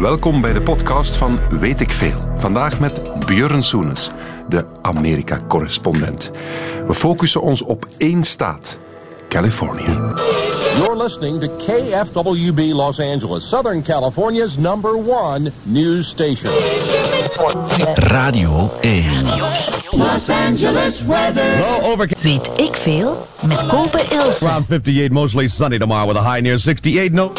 [0.00, 2.20] welkom bij de podcast van Weet ik Veel.
[2.36, 4.10] Vandaag met Björn Soenes,
[4.48, 6.30] de Amerika-correspondent.
[6.86, 8.78] We focussen ons op één staat,
[9.28, 9.98] Californië.
[10.76, 16.52] You're listening to KFWB Los Angeles, Southern California's number one news station.
[17.94, 19.04] Radio 1.
[19.90, 22.08] Los Angeles weather.
[22.20, 24.46] Weet ik veel met Kopen Ilse.
[24.46, 27.12] Around 58, mostly sunny tomorrow with a high near 68.
[27.12, 27.32] No.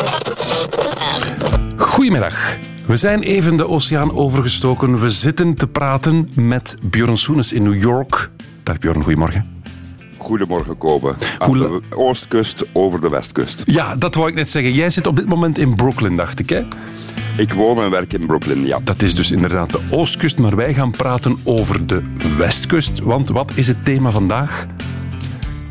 [2.02, 2.58] Goedemiddag.
[2.86, 5.02] We zijn even de oceaan overgestoken.
[5.02, 8.30] We zitten te praten met Björn Soenes in New York.
[8.64, 9.64] Dag Björn, goedemorgen.
[10.18, 11.16] Goedemorgen, Kobe.
[11.38, 13.64] Aan Hoe de oostkust over de westkust.
[13.66, 14.74] Ja, dat wou ik net zeggen.
[14.74, 16.64] Jij zit op dit moment in Brooklyn, dacht ik, hè?
[17.38, 18.80] Ik woon en werk in Brooklyn, ja.
[18.84, 22.04] Dat is dus inderdaad de oostkust, maar wij gaan praten over de
[22.38, 23.00] westkust.
[23.00, 24.68] Want wat is het thema vandaag?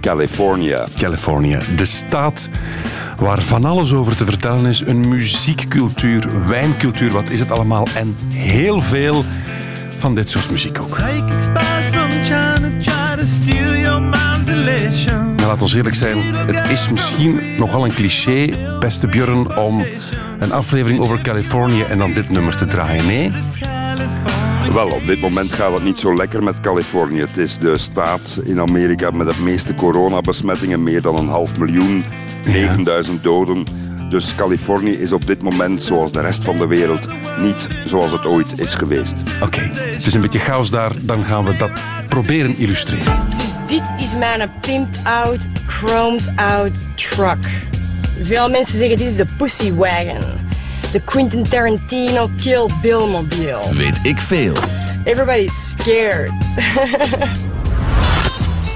[0.01, 0.87] California.
[0.99, 2.49] Californië, de staat
[3.17, 4.81] waar van alles over te vertellen is.
[4.81, 7.87] Een muziekcultuur, wijncultuur, wat is het allemaal?
[7.95, 9.25] En heel veel
[9.99, 10.95] van dit soort muziek ook.
[10.95, 15.35] Psychic spies from China try to steal your mind's elation.
[15.35, 19.85] Maar laat ons eerlijk zijn, het is misschien nogal een cliché, beste Björn, om
[20.39, 23.07] een aflevering over Californië en dan dit nummer te draaien.
[23.07, 23.31] Nee?
[24.73, 27.21] Wel, op dit moment gaat het niet zo lekker met Californië.
[27.21, 30.83] Het is de staat in Amerika met de meeste coronabesmettingen.
[30.83, 32.05] Meer dan een half miljoen,
[32.47, 33.65] 9000 doden.
[34.11, 37.07] Dus Californië is op dit moment, zoals de rest van de wereld,
[37.39, 39.15] niet zoals het ooit is geweest.
[39.43, 43.19] Oké, het is een beetje chaos daar, dan gaan we dat proberen illustreren.
[43.39, 47.47] Dus dit is mijn pimped out, chromed out truck.
[48.23, 50.50] Veel mensen zeggen dit is de Pussy Wagon.
[50.93, 53.75] De Quentin Tarantino Kill Bill mobile.
[53.75, 54.55] Weet ik veel.
[55.05, 56.31] Everybody's scared.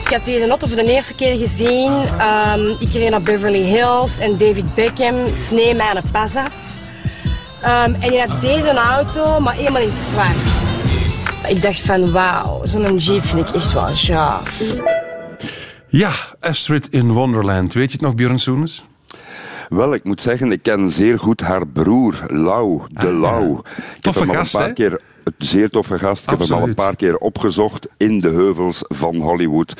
[0.05, 1.93] ik had deze auto voor de eerste keer gezien.
[2.19, 6.51] Ehm, ik reed naar Beverly Hills en David Beckham snee mij een pas af.
[7.63, 10.37] Ehm, en je had deze auto, maar helemaal in het zwart.
[11.49, 14.61] Ik dacht van wauw, zo'n jeep vind ik echt wel gaaf.
[15.89, 17.73] Ja, Astrid in Wonderland.
[17.73, 18.85] Weet je het nog, Björn Soenes?
[19.75, 23.61] Wel, ik moet zeggen, ik ken zeer goed haar broer, Lau, de Lau.
[23.97, 25.01] Ik heb hem al gast, een paar keer
[25.39, 26.25] zeer toffe gast.
[26.25, 29.75] Ik heb hem al een paar keer opgezocht in de heuvels van Hollywood.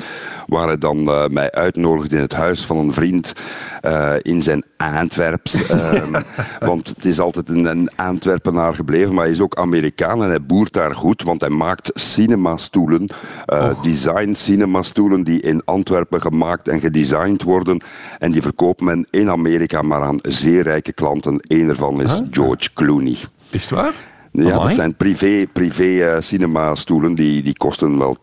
[0.47, 3.33] Waar hij dan eh, mij uitnodigde in het huis van een vriend
[3.81, 5.65] eh, in zijn Antwerps.
[5.67, 6.21] ehm,
[6.59, 9.13] want het is altijd een, een Antwerpenaar gebleven.
[9.13, 11.23] Maar hij is ook Amerikaan en hij boert daar goed.
[11.23, 13.09] Want hij maakt cinemastoelen.
[13.45, 17.81] eh Design cinemastoelen die in Antwerpen gemaakt en gedesigned worden.
[18.19, 21.35] En die verkoopt men in Amerika maar aan zeer rijke klanten.
[21.47, 23.17] Eén ervan is George Clooney.
[23.49, 23.93] Is het waar?
[24.35, 24.65] Ja, Amai.
[24.65, 27.15] dat zijn privé, privé eh, cinema-stoelen.
[27.15, 28.17] Die, die kosten wel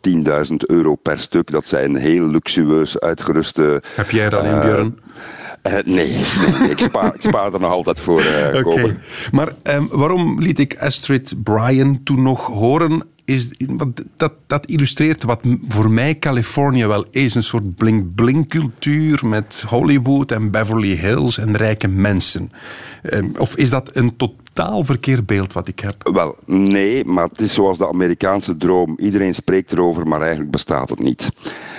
[0.48, 1.50] 10.000 euro per stuk.
[1.50, 3.82] Dat zijn heel luxueus uitgeruste...
[3.94, 4.98] Heb jij er al in, eh, Björn?
[5.62, 6.16] eh, nee,
[6.58, 8.22] nee, ik, spaar, ik spaar er nog altijd voor.
[8.62, 8.96] Kobe.
[9.32, 13.02] Maar ehm, waarom liet ik Astrid Bryan toen nog horen?
[13.24, 17.34] Is, want dat, dat illustreert wat voor mij Californië wel is.
[17.34, 22.52] Een soort bling-bling cultuur met Hollywood en Beverly Hills en rijke mensen.
[23.02, 24.16] Ehm, of is dat een
[24.52, 25.94] totaal verkeerd beeld wat ik heb?
[26.12, 28.94] Wel, nee, maar het is zoals de Amerikaanse droom.
[28.98, 31.30] Iedereen spreekt erover, maar eigenlijk bestaat het niet.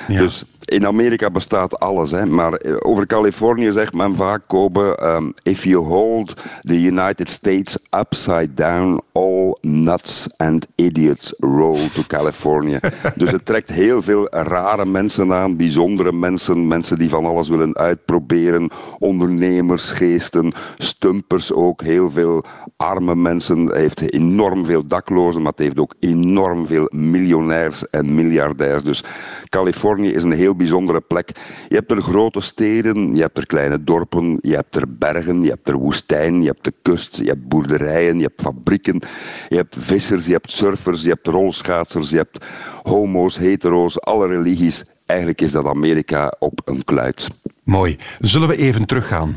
[0.08, 0.20] Ja.
[0.20, 2.26] Dus in Amerika bestaat alles, hè.
[2.26, 7.78] maar eh, over Californië zegt men vaak, Kobe, ehm, if you hold the United States
[8.00, 12.80] upside down, all nuts and idiots roll to California.
[13.16, 17.78] dus het trekt heel veel rare mensen aan, bijzondere mensen, mensen die van alles willen
[17.78, 18.70] uitproberen,
[19.00, 22.44] ondernemersgeesten, stumpers ook, heel veel
[22.78, 23.66] arme mensen.
[23.66, 28.84] Hij heeft enorm veel daklozen, maar het heeft ook enorm veel miljonairs en miljardairs.
[28.84, 29.04] Dus
[29.50, 31.32] Californië is een heel bijzondere plek.
[31.70, 35.50] Je hebt er grote steden, je hebt er kleine dorpen, je hebt er bergen, je
[35.50, 39.02] hebt er woestijn, je hebt de kust, je hebt boerderijen, je hebt fabrieken,
[39.50, 42.46] je hebt vissers, je hebt surfers, je hebt rolschaatsers, je hebt
[42.84, 44.86] homo's, hetero's, alle religies.
[45.06, 47.28] Eigenlijk is dat Amerika op een kluit.
[47.64, 47.98] Mooi.
[48.20, 49.36] Zullen we even teruggaan?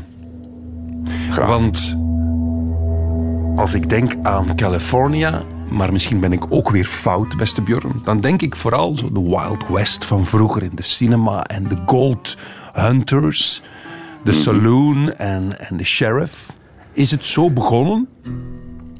[1.29, 1.47] Graag.
[1.47, 1.97] Want
[3.55, 8.21] als ik denk aan California, maar misschien ben ik ook weer fout, beste Björn, dan
[8.21, 12.37] denk ik vooral zo de Wild West van vroeger in de cinema en de Gold
[12.73, 13.61] Hunters,
[14.23, 16.53] de saloon en, en de sheriff.
[16.93, 18.07] Is het zo begonnen?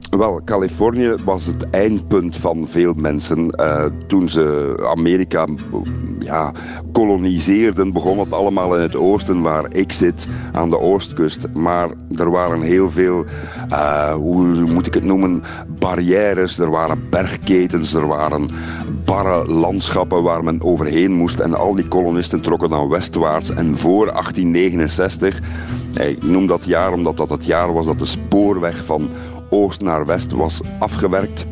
[0.10, 3.50] Wel, Californië was het eindpunt van veel mensen.
[3.50, 5.48] Eh, toen ze Amerika
[6.20, 6.52] ja,
[6.92, 11.48] koloniseerden, begon het allemaal in het oosten, waar ik zit, aan de oostkust.
[11.54, 13.26] Maar er waren heel veel,
[13.70, 15.44] eh, hoe moet ik het noemen,
[15.80, 16.60] barrières.
[16.60, 18.50] Er waren bergketens, er waren
[19.06, 21.40] barre landschappen waar men overheen moest.
[21.40, 23.50] En al die kolonisten trokken dan westwaarts.
[23.50, 25.40] En voor 1869,
[25.94, 29.10] eh, ik noem dat jaar omdat dat het jaar was dat de spoorweg van
[29.50, 31.46] oost naar west was afgewerkt.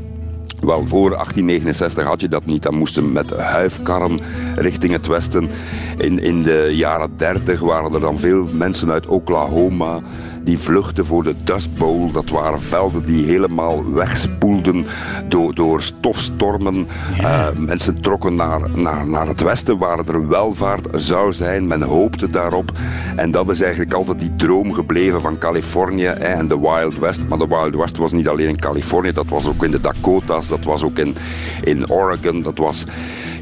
[0.59, 2.63] Wel, voor 1869 had je dat niet.
[2.63, 4.19] Dan moesten met huifkarren
[4.55, 5.49] richting het westen.
[5.97, 10.01] In, in de jaren 30 waren er dan veel mensen uit Oklahoma
[10.45, 12.11] die vluchtten voor de Dust Bowl.
[12.11, 14.85] Dat waren velden die helemaal wegspoelden
[15.27, 16.87] door, door stofstormen.
[17.21, 21.67] Uh, mensen trokken naar, naar, naar het westen waar er welvaart zou zijn.
[21.67, 22.71] Men hoopte daarop.
[23.15, 27.21] En dat is eigenlijk altijd die droom gebleven van Californië en de Wild West.
[27.27, 30.47] Maar de Wild West was niet alleen in Californië, dat was ook in de Dakotas,
[30.47, 31.15] dat was ook in,
[31.63, 32.85] in Oregon, dat was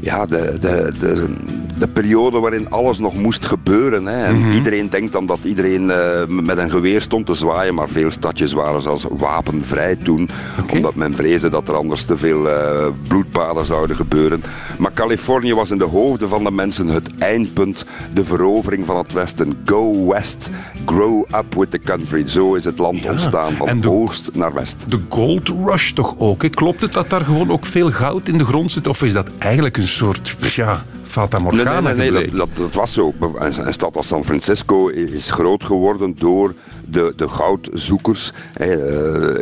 [0.00, 1.34] ja, de, de, de,
[1.78, 4.06] de periode waarin alles nog moest gebeuren.
[4.06, 4.24] Hè.
[4.24, 8.10] En Iedereen denkt dan dat iedereen uh, met een geweer stond te zwaaien, maar veel
[8.10, 10.28] stadjes waren zelfs wapenvrij toen,
[10.60, 10.76] okay.
[10.76, 14.42] omdat men vreesde dat er anders te veel uh, bloedbaden zouden gebeuren.
[14.78, 19.12] Maar Californië was in de hoofden van de mensen het eindpunt, de verovering van het
[19.12, 19.56] Westen.
[19.64, 20.50] Go West,
[20.84, 22.28] grow up with the country.
[22.28, 23.10] Zo is het land ja.
[23.10, 24.84] ontstaan, van de, oost naar west.
[24.88, 26.42] De gold rush toch ook?
[26.42, 26.48] Hè?
[26.48, 29.30] Klopt het dat daar gewoon ook veel goud in de grond zit, of is dat
[29.38, 30.84] eigenlijk een soort ja,
[31.14, 33.12] Fata Morgana nee, nee, nee, dat, dat, dat, was zo.
[33.20, 38.32] Een, een, stad als San Francisco is groot geworden door de, de goudzoekers.
[38.60, 38.66] Uh,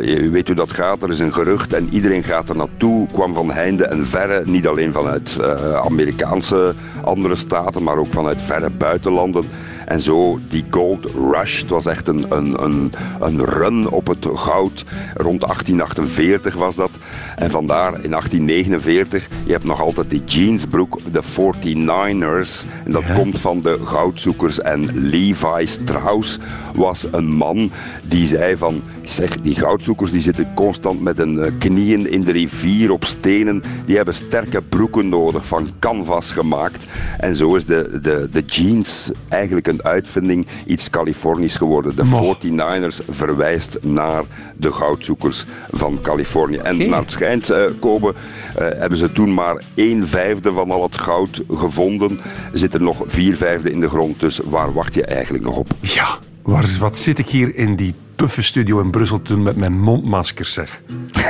[0.05, 3.07] je weet hoe dat gaat, er is een gerucht en iedereen gaat er naartoe.
[3.11, 6.73] Kwam van heinde en verre, niet alleen vanuit uh, Amerikaanse
[7.03, 9.45] andere staten, maar ook vanuit verre buitenlanden.
[9.85, 14.27] En zo die gold rush, het was echt een, een, een, een run op het
[14.33, 14.83] goud.
[15.13, 16.91] Rond 1848 was dat.
[17.35, 22.67] En vandaar in 1849, je hebt nog altijd die jeansbroek, de 49ers.
[22.85, 23.13] En dat ja.
[23.13, 24.59] komt van de goudzoekers.
[24.59, 26.39] En Levi Strauss
[26.73, 27.71] was een man
[28.03, 32.91] die zei van, zeg, die goudzoekers die zitten constant met hun knieën in de rivier
[32.91, 33.63] op stenen.
[33.85, 36.85] Die hebben sterke broeken nodig, van canvas gemaakt.
[37.19, 41.95] En zo is de, de, de jeans eigenlijk een uitvinding, iets Californisch geworden.
[41.95, 44.23] De 49ers verwijst naar
[44.57, 46.57] de goudzoekers van Californië.
[46.57, 46.87] En okay.
[46.87, 48.13] naar het schijnt, uh, Kobe, uh,
[48.55, 52.19] hebben ze toen maar een vijfde van al het goud gevonden.
[52.51, 55.67] Er zitten nog vier vijfde in de grond, dus waar wacht je eigenlijk nog op?
[55.81, 59.55] Ja, waar, wat zit ik hier in die tuffe studio in Brussel te doen met
[59.55, 60.81] mijn mondmasker, zeg.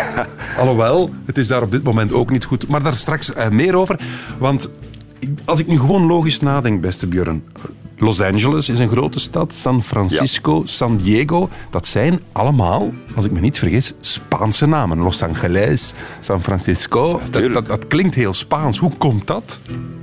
[0.60, 2.68] Alhoewel, het is daar op dit moment ook niet goed.
[2.68, 4.00] Maar daar straks uh, meer over,
[4.38, 4.70] want
[5.46, 7.44] als ik nu gewoon logisch nadenk, beste Björn.
[7.98, 10.66] Los Angeles is een grote stad, San Francisco, ja.
[10.66, 11.50] San Diego.
[11.70, 14.98] Dat zijn allemaal, als ik me niet vergis, Spaanse namen.
[14.98, 17.22] Los Angeles, San Francisco.
[17.32, 18.78] Dat, dat, dat, klinkt heel Spaans.
[18.78, 19.60] Hoe komt dat?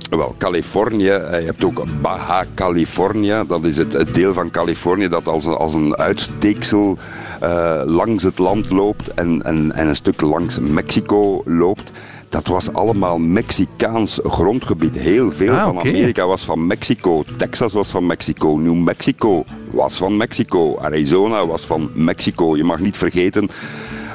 [0.09, 3.43] Wel, Californië, je hebt ook Baja California.
[3.43, 6.97] Dat is het, het deel van Californië dat als een, als een uitsteeksel
[7.43, 11.91] uh, langs het land loopt en, en, en een stuk langs Mexico loopt
[12.31, 14.95] dat was allemaal Mexicaans grondgebied.
[14.95, 15.91] Heel veel ah, van okay.
[15.91, 17.23] Amerika was van Mexico.
[17.37, 18.57] Texas was van Mexico.
[18.57, 20.77] New Mexico was van Mexico.
[20.77, 22.57] Arizona was van Mexico.
[22.57, 23.49] Je mag niet vergeten,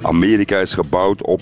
[0.03, 1.41] Amerika is gebouwd op,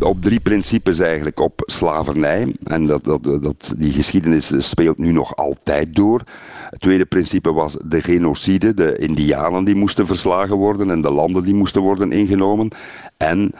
[0.00, 1.40] op drie principes eigenlijk.
[1.40, 2.54] Op slavernij.
[2.64, 6.22] En dat, dat, dat, die geschiedenis speelt nu nog altijd door.
[6.70, 8.74] Het tweede principe was de genocide.
[8.74, 12.68] De indianen die moesten verslagen worden en de landen die moesten worden ingenomen.
[13.16, 13.52] En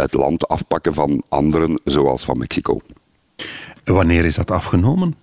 [0.00, 2.80] het land afpakken van anderen, zoals van Mexico.
[3.84, 5.14] Wanneer is dat afgenomen?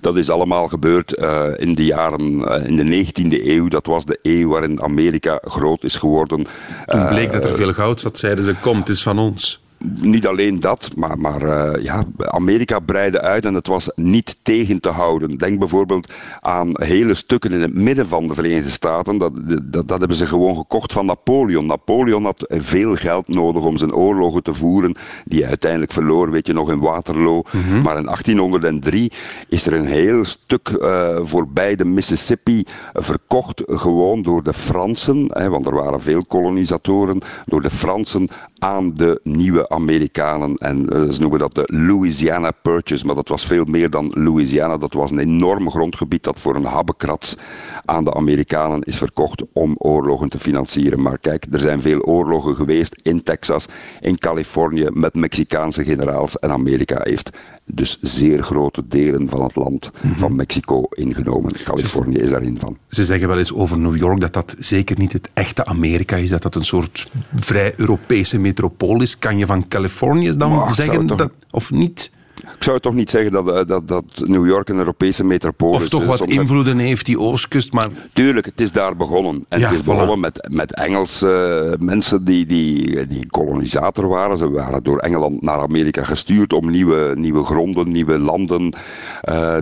[0.00, 3.68] Dat is allemaal gebeurd uh, in de jaren, uh, in de 19e eeuw.
[3.68, 6.46] Dat was de eeuw waarin Amerika groot is geworden.
[6.86, 9.60] Toen bleek dat er veel goud zat, zeiden ze, kom, het is van ons
[10.00, 14.80] niet alleen dat, maar, maar uh, ja, Amerika breidde uit en het was niet tegen
[14.80, 15.36] te houden.
[15.36, 19.18] Denk bijvoorbeeld aan hele stukken in het midden van de Verenigde Staten.
[19.18, 21.66] Dat, dat, dat hebben ze gewoon gekocht van Napoleon.
[21.66, 26.46] Napoleon had veel geld nodig om zijn oorlogen te voeren, die hij uiteindelijk verloor, weet
[26.46, 27.42] je nog, in Waterloo.
[27.50, 27.82] Mm -hmm.
[27.82, 29.12] Maar in 1803
[29.48, 35.48] is er een heel stuk uh, voorbij de Mississippi verkocht, gewoon door de Fransen, hè,
[35.48, 40.56] want er waren veel kolonisatoren, door de Fransen aan de nieuwe Amerikanen.
[40.56, 43.06] En uh, ze noemen dat de Louisiana Purchase.
[43.06, 44.76] Maar dat was veel meer dan Louisiana.
[44.76, 47.36] Dat was een enorm grondgebied dat voor een habbekrats
[47.84, 51.02] aan de Amerikanen is verkocht om oorlogen te financieren.
[51.02, 53.66] Maar kijk, er zijn veel oorlogen geweest in Texas,
[54.00, 56.38] in Californië, met Mexicaanse generaals.
[56.38, 57.30] En Amerika heeft
[57.74, 60.18] dus zeer grote delen van het land mm -hmm.
[60.18, 61.52] van Mexico ingenomen.
[61.64, 62.76] Californië is daarin van.
[62.88, 66.30] Ze zeggen wel eens over New York dat dat zeker niet het echte Amerika is,
[66.30, 69.18] dat dat een soort vrij Europese metropool is.
[69.18, 72.10] Kan je van Californië dan zeggen dat, of niet?
[72.42, 75.82] Ik zou toch niet zeggen dat, eh, dat, dat New York een Europese metropool is.
[75.82, 77.72] Of toch Eh, wat soms heb- invloeden heeft, die oostkust.
[77.72, 79.44] Maar Tuurlijk, het is daar begonnen.
[79.48, 79.84] En Ja, het is voilà.
[79.84, 84.36] begonnen met, met Engelse eh, mensen die, die, die kolonisator waren.
[84.36, 88.72] Ze waren door Engeland naar Amerika gestuurd om nieuwe, nieuwe gronden, nieuwe landen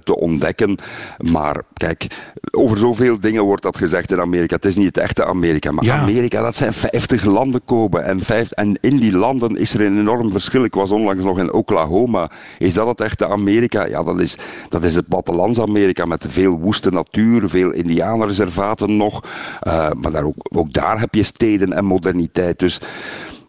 [0.04, 0.76] te ontdekken.
[1.18, 2.06] Maar kijk,
[2.50, 4.54] over zoveel dingen wordt dat gezegd in Amerika.
[4.54, 5.72] Het is niet het echte Amerika.
[5.72, 5.96] Maar Ja.
[5.98, 8.04] Amerika, dat zijn 50 landen kopen.
[8.04, 10.64] En, vijf, en in die landen is er een enorm verschil.
[10.64, 12.30] Ik was onlangs nog in Oklahoma.
[12.58, 13.84] Is dat het echte Amerika?
[13.86, 14.36] Ja, dat is,
[14.68, 19.24] dat is het plattelands-Amerika met veel woeste natuur, veel indianerreservaten nog.
[19.60, 22.58] Eh, maar daar ook, ook daar heb je steden en moderniteit.
[22.58, 22.80] Dus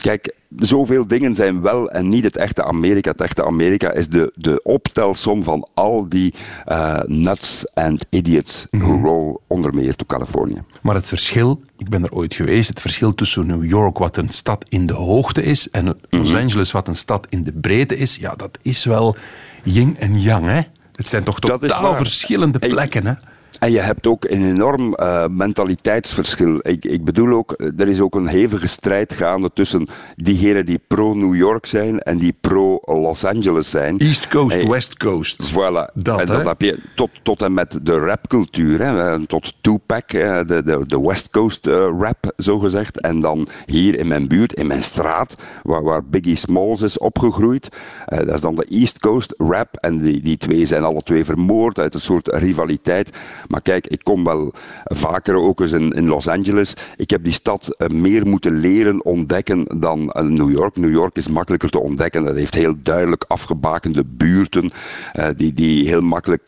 [0.01, 3.11] kijk, zoveel dingen zijn wel en niet het echte Amerika.
[3.11, 6.33] Het echte Amerika is de, de optelsom van al die
[6.65, 10.63] eh, nuts and idiots who roll onder meer to California.
[10.81, 14.29] Maar het verschil, ik ben er ooit geweest, het verschil tussen New York, wat een
[14.29, 18.15] stad in de hoogte is, en Los Angeles, wat een stad in de breedte is,
[18.15, 19.15] ja, dat is wel
[19.63, 20.61] yin en yang, hè?
[20.95, 23.13] Het zijn toch totaal verschillende En- plekken, hè?
[23.59, 26.59] En je hebt ook een enorm eh, mentaliteitsverschil.
[26.61, 30.79] Ik, ik bedoel ook, eh, er is ook een hevige strijd gaande tussen diegenen die
[30.87, 33.97] pro-New York zijn en die pro-Los Angeles zijn.
[33.97, 35.51] East Coast, Hey, West Coast.
[35.51, 35.93] Voilà.
[35.93, 36.35] Dat, en hè?
[36.37, 38.81] dat heb je tot, tot en met de rapcultuur.
[38.81, 39.13] Hè.
[39.13, 42.99] Eh, Tot Tupac, de, de, de West Coast eh, rap, zogezegd.
[42.99, 47.69] En dan hier in mijn buurt, in mijn straat, waar, waar Biggie Smalls is opgegroeid.
[48.05, 49.75] dat is dan de East Coast rap.
[49.75, 53.11] En die, die twee zijn alle twee vermoord uit een soort rivaliteit.
[53.47, 56.73] Maar kijk, ik kom wel vaker ook eens in, in Los Angeles.
[56.95, 60.75] Ik heb die stad eh, meer moeten leren ontdekken dan eh, New York.
[60.75, 62.23] New York is makkelijker te ontdekken.
[62.23, 64.71] Dat heeft heel duidelijk afgebakende buurten
[65.11, 66.45] eh, die, die heel makkelijk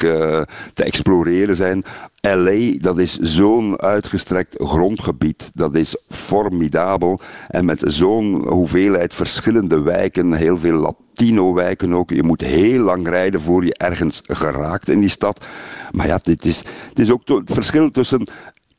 [0.74, 1.84] te exploreren zijn.
[2.28, 5.52] LA, dat is zo'n uitgestrekt grondgebied.
[5.54, 7.20] Dat is formidabel.
[7.48, 12.10] En met zo'n hoeveelheid verschillende wijken, heel veel Latino-wijken ook.
[12.10, 15.46] Je moet heel lang rijden voor je ergens geraakt in die stad.
[15.92, 18.28] Maar ja, dit is, het is ook het verschil tussen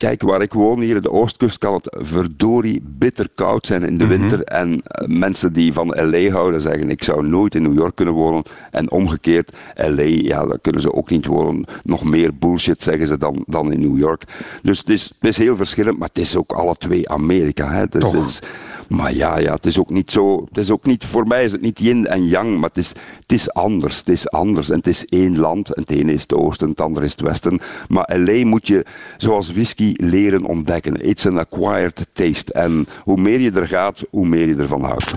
[0.05, 3.99] Kijk, waar ik woon hier in de Oostkust kan het verdorie bitter koud zijn in
[3.99, 4.43] de winter.
[4.45, 8.15] En eh, mensen die van LA houden zeggen, ik zou nooit in New York kunnen
[8.15, 8.43] wonen.
[8.71, 11.65] En omgekeerd, LA, ja, daar kunnen ze ook niet wonen.
[11.83, 14.23] Nog meer bullshit zeggen ze dan, dan in New York.
[14.63, 17.73] Dus het is, het is heel verschillend, maar het is ook alle twee Amerika.
[17.73, 17.87] Hè.
[17.87, 18.41] Dus, het is-
[18.89, 20.45] maar ja, ja, het is ook niet zo.
[20.49, 22.89] Het is ook niet, voor mij is het niet yin en yang, maar het is,
[23.21, 23.99] het is anders.
[23.99, 24.71] Het is anders.
[24.71, 25.75] En het is één land.
[25.75, 27.61] En het ene is het oosten, het andere is het westen.
[27.89, 28.85] Maar LA moet je,
[29.17, 31.09] zoals whisky, leren ontdekken.
[31.09, 32.53] It's an acquired taste.
[32.53, 35.15] En hoe meer je er gaat, hoe meer je ervan houdt.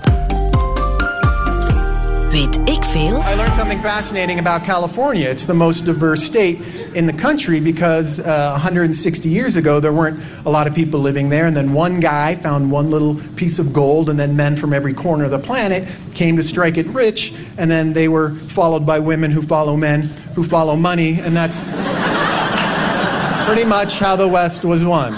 [2.30, 2.77] Weet ik
[3.16, 5.28] I learned something fascinating about California.
[5.28, 6.58] It's the most diverse state
[6.94, 11.28] in the country because uh, 160 years ago there weren't a lot of people living
[11.28, 14.72] there, and then one guy found one little piece of gold, and then men from
[14.72, 18.86] every corner of the planet came to strike it rich, and then they were followed
[18.86, 20.04] by women who follow men
[20.34, 21.64] who follow money, and that's
[23.46, 25.12] pretty much how the West was won.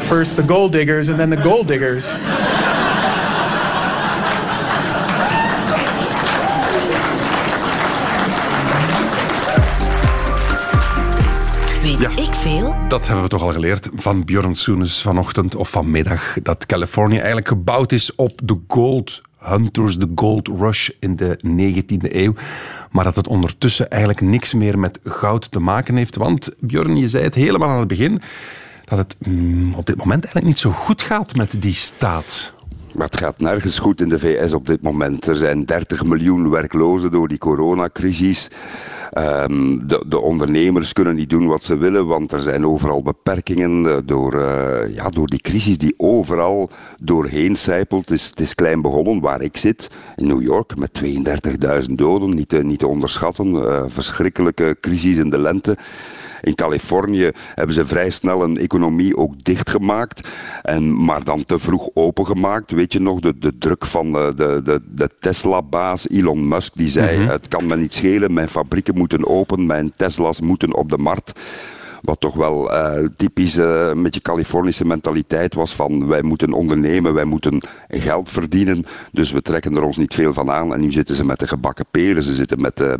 [0.00, 2.14] First the gold diggers, and then the gold diggers.
[11.98, 12.22] Weet Ja.
[12.22, 12.74] ik veel?
[12.88, 16.36] Dat hebben we toch al geleerd van Björn Soenes vanochtend of vanmiddag.
[16.42, 22.14] Dat Californië eigenlijk gebouwd is op de gold hunters, de gold rush in de 19e
[22.14, 22.34] eeuw.
[22.90, 26.16] Maar dat het ondertussen eigenlijk niks meer met goud te maken heeft.
[26.16, 28.22] Want Björn, je zei het helemaal aan het begin,
[28.84, 32.52] dat het mm, op dit moment eigenlijk niet zo goed gaat met die staat.
[32.96, 35.26] Maar het gaat nergens goed in de VS op dit moment.
[35.26, 38.50] Er zijn 30 miljoen werklozen door die coronacrisis.
[39.12, 43.86] Ehm, de, de ondernemers kunnen niet doen wat ze willen, want er zijn overal beperkingen
[43.86, 46.70] eh, door, eh, ja, door die crisis die overal
[47.02, 48.08] doorheen zijpelt.
[48.08, 50.90] Het is, is klein begonnen waar ik zit, in New York, met
[51.88, 52.34] 32.000 doden.
[52.34, 53.46] Niet te, niet te onderschatten.
[53.46, 55.76] Eh, verschrikkelijke crisis in de lente.
[56.42, 60.28] In Californië hebben ze vrij snel een economie ook dichtgemaakt,
[60.62, 62.70] en, maar dan te vroeg opengemaakt.
[62.70, 66.90] Weet je nog, de, de druk van de, de, de, de Tesla-baas Elon Musk, die
[66.90, 70.98] zei, het kan me niet schelen, mijn fabrieken moeten open, mijn Tesla's moeten op de
[70.98, 71.40] markt.
[72.06, 77.14] Wat toch wel eh, typisch eh, een beetje Californische mentaliteit was van wij moeten ondernemen,
[77.14, 80.74] wij moeten geld verdienen, dus we trekken er ons niet veel van aan.
[80.74, 82.80] En nu zitten ze met de gebakken peren, ze zitten met...
[82.80, 82.92] eh,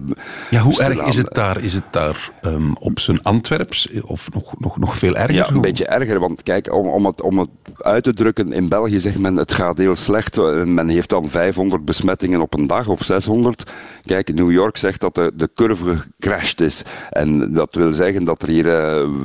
[0.51, 1.63] Ja, hoe erg is het daar?
[1.63, 5.35] Is het daar ehm, op zijn Antwerps of nog, nog, nog veel erger?
[5.35, 6.21] Ja, een beetje erger.
[6.21, 7.49] Want kijk, om, om, het, om het
[7.79, 10.39] uit te drukken, in België zegt men het gaat heel slecht.
[10.39, 13.71] Eh, Men heeft dan 500 besmettingen op een dag of 600.
[14.05, 16.83] Kijk, New York zegt dat de, de curve gecrashed is.
[17.11, 18.67] En dat wil zeggen dat er hier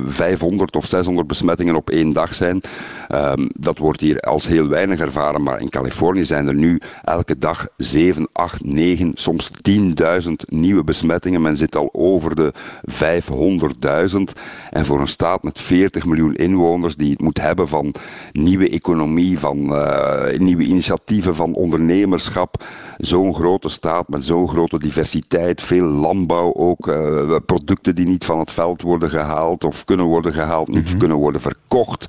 [0.06, 2.60] 500 of 600 besmettingen op één dag zijn.
[3.08, 7.38] Ehm, dat wordt hier als heel weinig ervaren, maar in Californië zijn er nu elke
[7.38, 11.42] dag 7, 8, 9, soms 10.000 nieuwe besmettingen.
[11.42, 12.52] Men zit al over de
[12.84, 14.32] 500.000.
[14.70, 17.94] En voor een staat met 40 miljoen inwoners die het moet hebben van
[18.32, 22.64] nieuwe economie, van eh, nieuwe initiatieven, van ondernemerschap.
[22.98, 28.38] Zo'n grote staat met zo'n grote diversiteit, veel landbouw ook, eh, producten die niet van
[28.38, 32.06] het veld worden gehaald of kunnen worden gehaald, niet kunnen worden verkocht.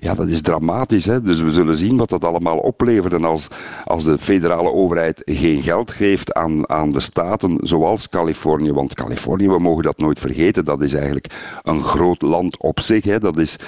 [0.00, 1.04] Ja, dat is dramatisch.
[1.04, 1.22] Hè?
[1.22, 3.12] Dus we zullen zien wat dat allemaal oplevert.
[3.12, 3.48] En als,
[3.84, 9.48] als de federale overheid geen geld geeft aan, aan de staten zoals Californië, want Californië,
[9.48, 11.26] we mogen dat nooit vergeten, dat is eigenlijk
[11.62, 13.04] een groot land op zich.
[13.04, 13.18] Hè?
[13.18, 13.58] Dat is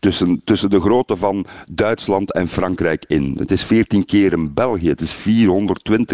[0.00, 3.34] tussen, tussen de grootte van Duitsland en Frankrijk in.
[3.38, 4.88] Het is 14 keer in België.
[4.88, 5.12] Het is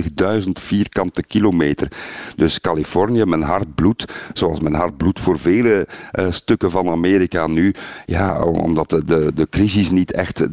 [0.04, 1.88] 420.000 vierkante kilometer.
[2.36, 7.46] Dus Californië, mijn hart bloedt, zoals mijn hart bloedt voor vele eh, stukken van Amerika
[7.46, 7.74] nu.
[8.06, 10.46] Ja, omdat de, de, de crisis niet echt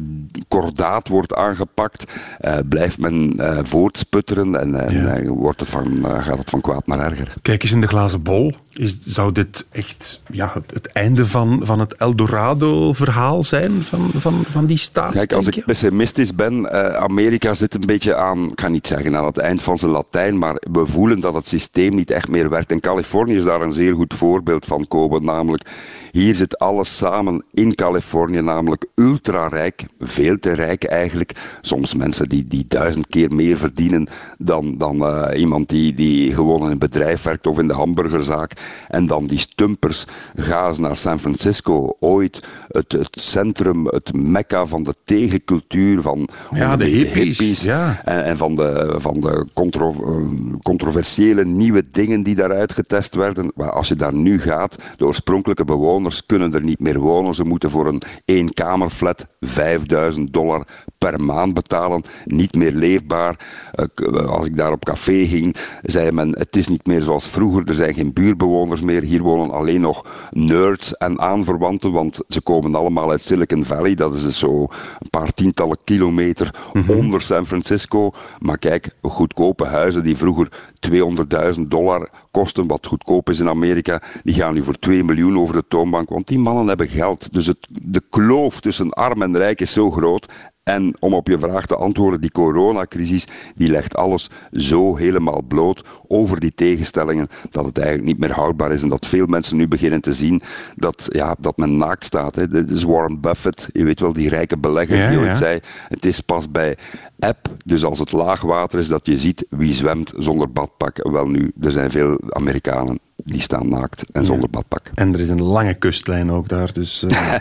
[0.48, 2.04] kordaat wordt aangepakt,
[2.38, 6.98] eh, blijft men eh, voortsputteren en, en wordt het van, gaat het van kwaad naar
[6.98, 7.34] erger.
[7.42, 8.54] Kijk eens in de glazen bol.
[8.72, 14.66] Is, zou dit echt ja, het, einde van, van het Eldorado-verhaal zijn van, van, van
[14.66, 15.12] die staat?
[15.12, 18.86] Kijk, als denk ik pessimistisch ben, eh, Amerika zit een beetje aan, ik ga niet
[18.86, 22.28] zeggen aan het eind van zijn Latijn, maar we voelen dat het systeem niet echt
[22.28, 22.70] meer werkt.
[22.70, 25.70] En Californië is daar een zeer goed voorbeeld van komen, namelijk
[26.12, 31.32] hier zit alles samen in Californië, namelijk ultra rijk, veel te rijk eigenlijk.
[31.60, 36.64] Soms mensen die, die duizend keer meer verdienen dan, dan eh, iemand die, die gewoon
[36.64, 38.52] in een bedrijf werkt of in de hamburgerzaak.
[38.88, 44.82] En dan die stumpers gaan naar San Francisco, ooit het, het centrum, het mekka van
[44.82, 48.00] de tegencultuur, van Ja, de hippies, ja.
[48.04, 53.52] en, en van de, van de contro, eh, controversiële nieuwe dingen die daaruit getest werden.
[53.54, 57.34] Maar als je daar nu gaat, de oorspronkelijke bewoners kunnen er niet meer wonen.
[57.34, 60.66] Ze moeten voor een eenkamerflat 5000 dollar
[60.98, 62.02] per maand betalen.
[62.24, 63.38] Niet meer leefbaar.
[63.72, 67.28] Eh, eh, Als ik daar op café ging, zei men het is niet meer zoals
[67.28, 67.68] vroeger.
[67.68, 69.02] Er zijn geen buurtbewoners meer.
[69.02, 73.94] Hier wonen alleen nog nerds en aanverwanten, want ze komen allemaal uit Silicon Valley.
[73.94, 74.60] Dat is dus zo
[74.98, 76.54] een paar tientallen kilometer
[76.88, 78.10] onder San Francisco.
[78.38, 80.48] Maar kijk, goedkope huizen die vroeger
[80.90, 85.54] 200.000 dollar kosten, wat goedkoop is in Amerika, die gaan nu voor 2 miljoen over
[85.54, 87.32] de toonbank, want die mannen hebben geld.
[87.32, 90.28] Dus het, de kloof tussen arm en rijk is zo groot.
[90.62, 95.84] En om op je vraag te antwoorden, die coronacrisis die legt alles zo helemaal bloot
[96.08, 99.68] over die tegenstellingen dat het eigenlijk niet meer houdbaar is en dat veel mensen nu
[99.68, 100.42] beginnen te zien
[100.76, 102.34] dat, ja, dat men naakt staat.
[102.34, 102.48] Hè.
[102.48, 105.34] Dit is Warren Buffett, je weet wel, die rijke belegger Ja, die ooit ja.
[105.34, 106.76] zei, het is pas bij
[107.18, 110.98] app, dus als het laag water is, dat je ziet wie zwemt zonder badpak.
[111.02, 114.90] Wel nu, er zijn veel Amerikanen die staan naakt en zonder badpak.
[114.94, 116.72] En er is een lange kustlijn ook daar.
[116.72, 117.34] Dus, eh,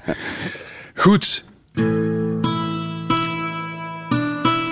[0.95, 1.45] goed,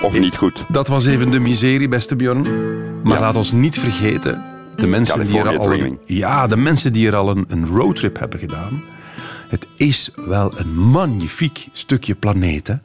[0.01, 0.65] Of niet goed.
[0.69, 2.41] dat was even de miserie, beste Bjorn.
[3.03, 3.19] Maar Ja.
[3.19, 4.43] laat ons niet vergeten,
[4.75, 8.19] de mensen, die er, al een, ja, de mensen die er al een, een roadtrip
[8.19, 8.81] hebben gedaan.
[9.49, 12.75] Het is wel een magnifiek stukje planeet, hè?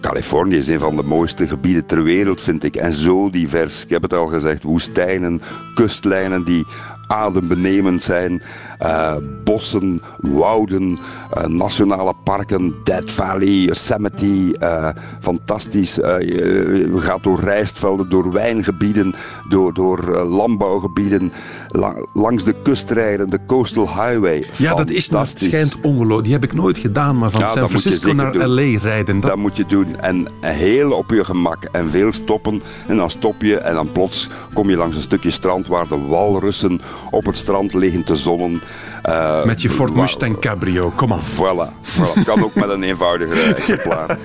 [0.00, 2.76] Californië is een van de mooiste gebieden ter wereld, vind ik.
[2.76, 3.84] En zo divers.
[3.84, 4.62] Ik heb het al gezegd.
[4.62, 5.42] Woestijnen,
[5.74, 6.66] kustlijnen die
[7.06, 8.42] adembenemend zijn.
[8.82, 10.98] Eh, bossen, wouden,
[11.30, 14.56] eh, nationale parken, Dead Valley, Yosemite.
[14.58, 14.88] eh,
[15.20, 15.94] fantastisch.
[15.94, 19.14] Je, gaat door rijstvelden, door wijngebieden,
[19.48, 21.32] door, door landbouwgebieden.
[21.72, 24.46] La- langs de kust rijden, de Coastal Highway.
[24.56, 26.24] Ja, dat is nou, het schijnt ongelooflijk.
[26.24, 28.46] Die heb ik nooit gedaan, maar van Ja, San dat Francisco naar doen.
[28.46, 29.20] LA rijden.
[29.20, 30.00] Dat, Dat moet je doen.
[30.00, 31.64] En heel op je gemak.
[31.64, 32.62] En veel stoppen.
[32.86, 33.56] En dan stop je.
[33.56, 36.80] En dan plots kom je langs een stukje strand waar de walrussen
[37.10, 38.60] op het strand liggen te zonnen.
[39.02, 41.20] Eh, met je Ford Mustang Cabrio, kom aan.
[41.20, 42.24] Voilà, voilà.
[42.24, 44.18] Kan ook met een eenvoudiger exemplaar.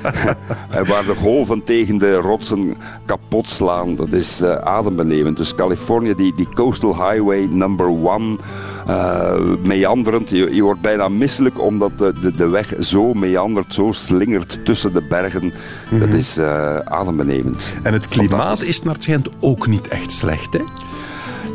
[0.69, 5.37] En waar de golven tegen de rotsen kapot slaan, dat is eh, adembenemend.
[5.37, 8.37] Dus Californië, die, die Coastal Highway number one,
[8.87, 10.29] eh, meanderend.
[10.29, 14.93] Je, je wordt bijna misselijk omdat de, de, de weg zo meandert, zo slingert tussen
[14.93, 15.53] de bergen.
[15.89, 17.75] Dat is eh, adembenemend.
[17.83, 20.59] En het klimaat is naar het schijnt ook niet echt slecht, hè?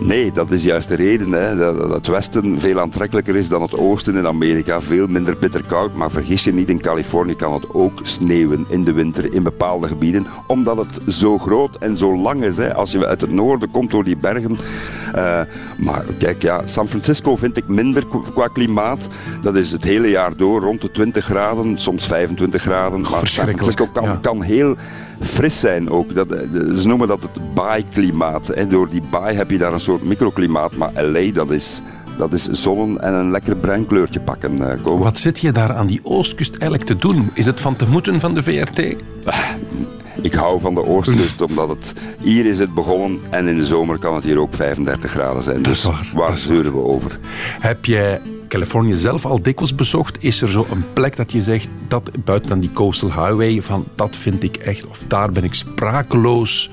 [0.05, 1.33] Nee, dat is juist de reden.
[1.33, 4.81] Hè, dat het westen veel aantrekkelijker is dan het oosten in Amerika.
[4.81, 5.95] Veel minder bitter koud.
[5.95, 9.87] Maar vergis je niet, in Californië kan het ook sneeuwen in de winter in bepaalde
[9.87, 10.27] gebieden.
[10.47, 12.57] Omdat het zo groot en zo lang is.
[12.57, 12.75] Hè.
[12.75, 14.57] Als je uit het noorden komt door die bergen.
[15.15, 15.41] Eh,
[15.79, 19.07] maar kijk, ja, San Francisco vind ik minder qua- klimaat.
[19.41, 23.01] Dat is het hele jaar door rond de 20 graden, soms 25 graden.
[23.01, 24.19] Maar San Francisco kan, ja.
[24.23, 24.77] kan heel
[25.23, 26.15] fris zijn ook.
[26.15, 26.41] Dat, eh,
[26.77, 28.49] ze noemen dat het baai-klimaat.
[28.49, 30.77] En door die baai heb je daar een soort microklimaat.
[30.77, 31.83] Maar LA, dat is,
[32.17, 34.71] dat is zonnen en een lekker bruin kleurtje pakken.
[34.71, 34.99] eh.
[34.99, 37.31] Wat zit je daar aan die oostkust eigenlijk te doen?
[37.35, 38.79] Is het van te moeten van de VRT?
[40.23, 43.99] Ik hou van de oostkust, omdat het hier is het begonnen en in de zomer
[43.99, 45.63] kan het hier ook 35 graden zijn.
[45.63, 47.19] Dus waar, waar zeuren we over?
[47.61, 48.21] Heb jij
[48.53, 50.25] Californië zelf al dikwijls bezocht?
[50.25, 53.87] Is er zo een plek dat je zegt, dat buiten dan die Coastal Highway, van
[53.95, 56.71] dat vind ik echt, of daar ben ik sprakeloos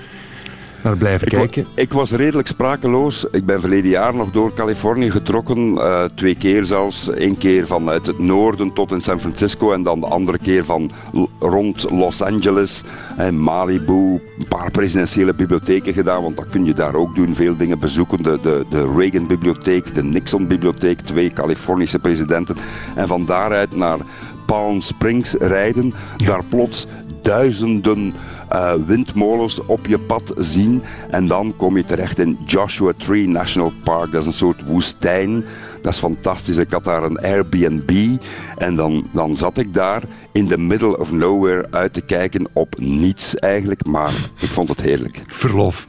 [0.83, 1.65] naar blijven Ik, kijken?
[1.75, 3.25] ik was redelijk sprakeloos.
[3.31, 5.77] Ik ben verleden jaar nog door Californië getrokken.
[5.77, 7.09] eh, twee keer zelfs.
[7.15, 9.71] Eén keer vanuit het noorden tot in San Francisco.
[9.73, 10.91] En dan de andere keer van
[11.39, 12.83] rond Los Angeles.
[13.17, 14.21] En Malibu.
[14.39, 16.21] Een paar presidentiële bibliotheken gedaan.
[16.23, 17.35] Want dat kun je daar ook doen.
[17.35, 18.23] Veel dingen bezoeken.
[18.23, 19.95] De, de, de Reagan-bibliotheek.
[19.95, 20.99] De Nixon-bibliotheek.
[21.01, 22.55] Twee Californische presidenten.
[22.95, 23.97] En van daaruit naar
[24.45, 25.93] Palm Springs rijden.
[26.17, 26.87] Daar plots
[27.21, 28.13] duizenden
[28.49, 30.81] eh, windmolens op je pad zien.
[31.09, 34.11] En dan kom je terecht in Joshua Tree National Park.
[34.11, 35.45] Dat is een soort woestijn.
[35.81, 36.57] Dat is fantastisch.
[36.57, 38.17] Ik had daar een Airbnb.
[38.57, 42.79] En dan, dan zat ik daar in the middle of nowhere uit te kijken op
[42.79, 43.85] niets eigenlijk.
[43.85, 45.21] Maar ik vond het heerlijk.
[45.25, 45.85] Verlof.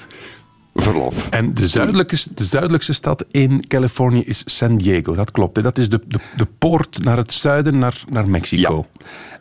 [0.74, 1.28] Verlof.
[1.28, 5.14] En de zuidelijkste, de zuidelijkste stad in Californië is San Diego.
[5.14, 5.56] Dat klopt.
[5.56, 5.62] Hè?
[5.62, 8.86] Dat is de, de, de poort naar het zuiden, naar, naar Mexico.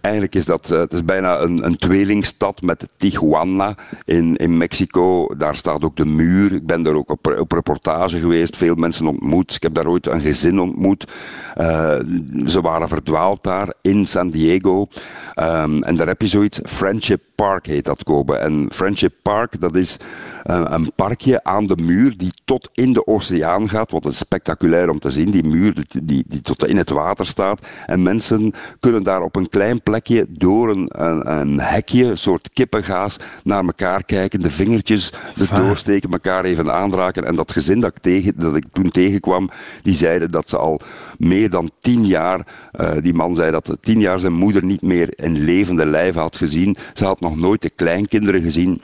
[0.01, 5.35] Eigenlijk is dat eh, het is bijna een, een tweelingstad met Tijuana in, in Mexico.
[5.37, 6.53] Daar staat ook de muur.
[6.53, 8.57] Ik ben daar ook op, op reportage geweest.
[8.57, 9.55] Veel mensen ontmoet.
[9.55, 11.11] Ik heb daar ooit een gezin ontmoet.
[11.55, 11.99] Eh,
[12.45, 14.87] ze waren verdwaald daar in San Diego.
[15.33, 16.59] Ehm, en daar heb je zoiets.
[16.65, 18.35] Friendship Park heet dat, Kobe.
[18.35, 19.97] En Friendship Park, dat is
[20.43, 23.91] eh, een parkje aan de muur die tot in de oceaan gaat.
[23.91, 25.31] Wat is spectaculair om te zien.
[25.31, 27.67] Die muur die, die, die tot in het water staat.
[27.85, 32.49] En mensen kunnen daar op een klein plekje door een, een, een hekje, een soort
[32.53, 34.39] kippengaas, naar elkaar kijken.
[34.39, 35.61] De vingertjes Fijn.
[35.61, 37.25] erdoor steken, elkaar even aanraken.
[37.25, 39.49] En dat gezin dat ik, tegen, dat ik toen tegenkwam,
[39.83, 40.81] die zeiden dat ze al
[41.17, 45.09] meer dan tien jaar, eh, die man zei dat tien jaar zijn moeder niet meer
[45.15, 46.75] in levende lijven had gezien.
[46.93, 48.81] Ze had nog nooit de kleinkinderen gezien.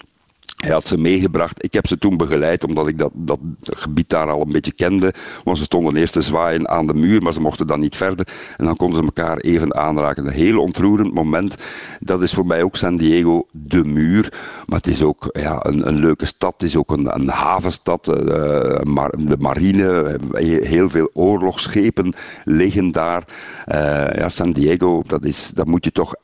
[0.66, 1.64] Hij had ze meegebracht.
[1.64, 5.14] Ik heb ze toen begeleid, omdat ik dat, dat gebied daar al een beetje kende.
[5.44, 8.28] Want ze stonden eerst te zwaaien aan de muur, maar ze mochten dan niet verder.
[8.58, 10.26] En dan konden ze elkaar even aanraken.
[10.26, 11.56] Een heel ontroerend moment.
[12.00, 14.34] Dat is voor mij ook San Diego, de muur.
[14.66, 16.54] Maar het is ook ja, een, een leuke stad.
[16.54, 18.08] Het is ook een, een havenstad.
[18.08, 23.24] eh, maar, de marine, eh, heel veel oorlogsschepen liggen daar.
[23.66, 26.16] Eh, ja, San Diego, dat, is, dat moet je toch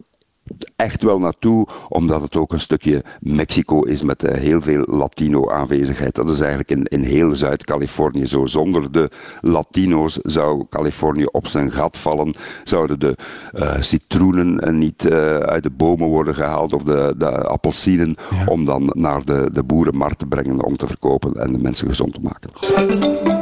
[0.75, 6.15] echt wel naartoe, omdat het ook een stukje Mexico is met eh, heel veel Latino-aanwezigheid.
[6.15, 8.45] Dat is eigenlijk in, in heel Zuid-Californië zo.
[8.45, 9.09] Zonder de
[9.41, 13.15] Latino's zou Californië op zijn gat vallen, zouden de
[13.51, 18.65] eh, citroenen eh, niet eh, uit de bomen worden gehaald of de, de appelsinen, om
[18.65, 22.19] dan naar de, de boerenmarkt te brengen om te verkopen en de mensen gezond te
[22.21, 22.49] maken.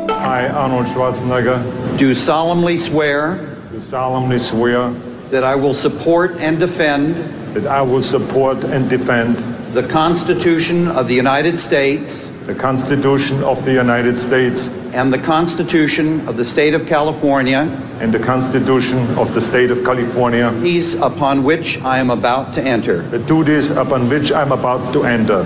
[0.10, 1.60] I, Arnold Schwarzenegger,
[1.98, 3.38] do solemnly swear
[3.72, 4.90] do solemnly swear
[5.32, 7.16] that I will support and defend
[7.54, 9.38] that I will support and defend
[9.74, 16.28] the Constitution of the United States the Constitution of the United States and the Constitution
[16.28, 17.60] of the State of California,
[18.02, 22.62] and the Constitution of the State of California, these upon which I am about to
[22.62, 23.04] enter.
[23.12, 25.46] the duties upon which I'm about to enter.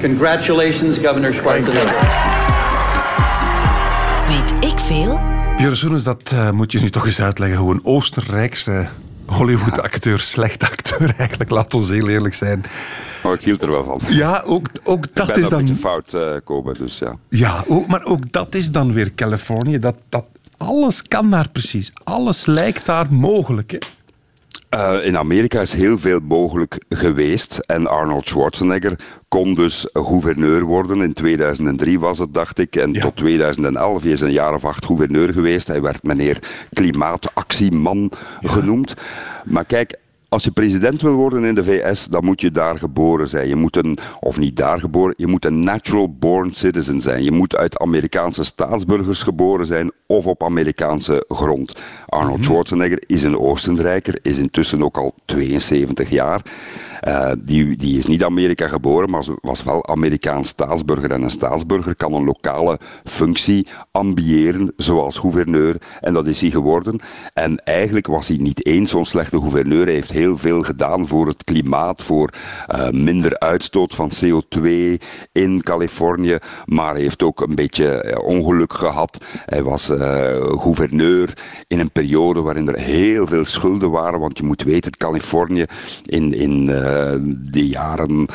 [0.00, 1.72] Congratulations, Governor Thank you.
[1.72, 1.98] Schwarzenegger.
[4.28, 5.20] Weet ik veel?
[5.56, 8.86] Björn Soenens, dat eh, moet je nu toch eens uitleggen hoe een Oostenrijkse
[9.26, 12.64] Hollywood-acteur, slecht acteur eigenlijk, laat ons heel eerlijk zijn.
[13.22, 14.00] Maar ik hield er wel van.
[14.08, 15.58] Ja, ook, ook Ik dat ben is een dan...
[15.58, 17.16] beetje fout eh, komen, dus ja.
[17.28, 19.78] Ja, ook, maar ook dat is dan weer Californië.
[19.78, 20.24] Dat, dat,
[20.56, 21.92] alles kan daar precies.
[22.04, 23.70] Alles lijkt daar mogelijk.
[23.70, 23.78] Hè?
[24.74, 27.58] Eh, in Amerika is heel veel mogelijk geweest.
[27.58, 31.02] En Arnold Schwarzenegger kon dus gouverneur worden.
[31.02, 32.76] In 2003 was het, dacht ik.
[32.76, 35.66] En tot 2011 hij is een jaar of acht gouverneur geweest.
[35.66, 36.38] Hij werd meneer
[36.72, 38.94] Klimaatactieman genoemd.
[39.44, 40.02] Maar kijk.
[40.34, 43.48] Als je president wil worden in de VS, dan moet je daar geboren zijn.
[43.48, 47.22] Je moet een, of niet daar geboren, je moet een natural born citizen zijn.
[47.22, 51.80] Je moet uit Amerikaanse staatsburgers geboren zijn of op Amerikaanse grond.
[52.06, 56.42] Arnold Schwarzenegger is een Oostenrijker, is intussen ook al 72 jaar.
[57.04, 61.10] Eh, die, die is niet Amerika geboren, maar was wel Amerikaans staatsburger.
[61.10, 65.76] En een staatsburger kan een lokale functie ambiëren, zoals gouverneur.
[66.00, 67.00] En dat is hij geworden.
[67.32, 69.84] En eigenlijk was hij niet eens zo'n slechte gouverneur.
[69.84, 72.30] Hij heeft heel veel gedaan voor het klimaat, voor
[72.66, 74.68] eh, minder uitstoot van CO2
[75.32, 76.38] in Californië.
[76.64, 79.24] Maar hij heeft ook een beetje eh, ongeluk gehad.
[79.44, 79.92] Hij was
[80.58, 81.32] gouverneur
[81.66, 84.20] in een periode waarin er heel veel schulden waren.
[84.20, 85.64] Want je moet weten, Californië
[86.02, 86.68] in, in
[87.36, 88.28] die jaren,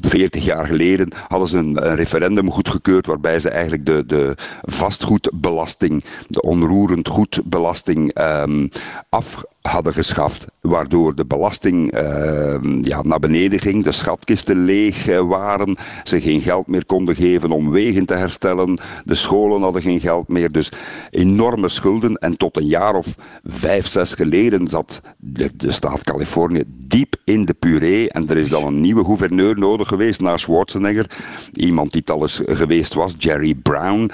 [0.00, 6.40] 40 jaar geleden, hadden ze een, referendum goedgekeurd waarbij ze eigenlijk de, de vastgoedbelasting, de
[6.40, 8.66] onroerend goedbelasting ehm,
[9.08, 15.20] af hadden geschaft, waardoor de belasting ehm, ja, naar beneden ging, de schatkisten leeg eh,
[15.20, 20.00] waren, ze geen geld meer konden geven om wegen te herstellen, de scholen hadden geen
[20.00, 20.72] geld meer, dus
[21.10, 22.14] enorme schulden.
[22.14, 27.54] En tot een jaar of vijf, zes geleden zat de, staat Californië diep in de
[27.54, 28.10] puree.
[28.10, 31.10] En er is dan een nieuwe gouverneur nodig geweest na Schwarzenegger,
[31.52, 34.10] iemand die het al eens geweest was, Jerry Brown,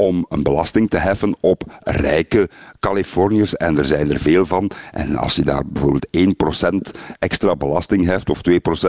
[0.00, 2.48] om een belasting te heffen op rijke
[2.80, 3.56] Californiërs.
[3.56, 4.70] En er zijn er veel van.
[4.92, 6.06] En als je daar bijvoorbeeld
[6.92, 8.40] 1% extra belasting heft, of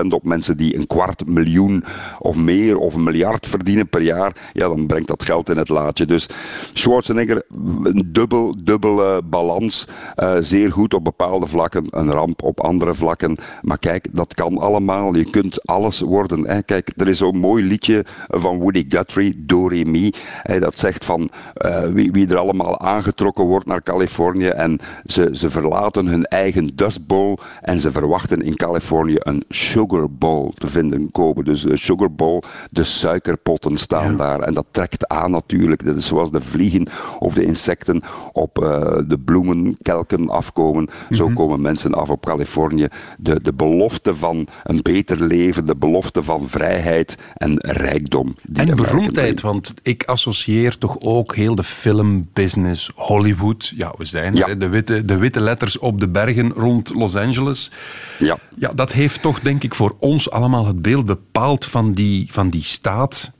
[0.01, 1.83] 2% op mensen die een kwart miljoen
[2.19, 5.69] of meer of een miljard verdienen per jaar, ja, dan brengt dat geld in het
[5.69, 6.05] laadje.
[6.05, 6.29] Dus
[6.73, 7.43] Schwarzenegger,
[7.83, 9.87] een dubbel, dubbele balans.
[10.17, 13.37] Uh, zeer goed op bepaalde vlakken, een ramp op andere vlakken.
[13.61, 15.15] Maar kijk, dat kan allemaal.
[15.15, 16.65] Je kunt alles worden.
[16.65, 20.13] Kijk, er is zo'n mooi liedje van Woody Guthrie, Do Re Mi.
[20.59, 21.29] Dat zegt van
[21.65, 26.75] uh, wie, wie er allemaal aangetrokken wordt naar Californië en ze, ze verlaten hun eigen
[26.75, 31.45] Dust Bowl en ze verwachten in Californië een Sugar Bowl te vinden komen.
[31.45, 35.85] Dus de Sugar Bowl, de suikerpotten staan daar en dat trekt aan natuurlijk.
[35.85, 36.87] Dat is zoals de vliegen
[37.19, 40.89] of de insecten op uh, de bloemenkelken afkomen.
[41.09, 41.33] Zo Mhm.
[41.35, 42.87] komen mensen af op Californië.
[43.17, 48.35] De, de belofte van een beter leven, de belofte van vrijheid en rijkdom.
[48.43, 53.73] die En beroemdheid, want ik associeer toch ook heel de filmbusiness, Hollywood.
[53.75, 54.47] Ja, we zijn Ja.
[54.47, 57.71] er, de, witte, de witte letters op de bergen rond Los Angeles.
[58.19, 58.35] Ja.
[58.59, 62.49] Ja, dat heeft toch, denk ik, voor ons allemaal het beeld bepaald van die, van
[62.49, 63.31] die staat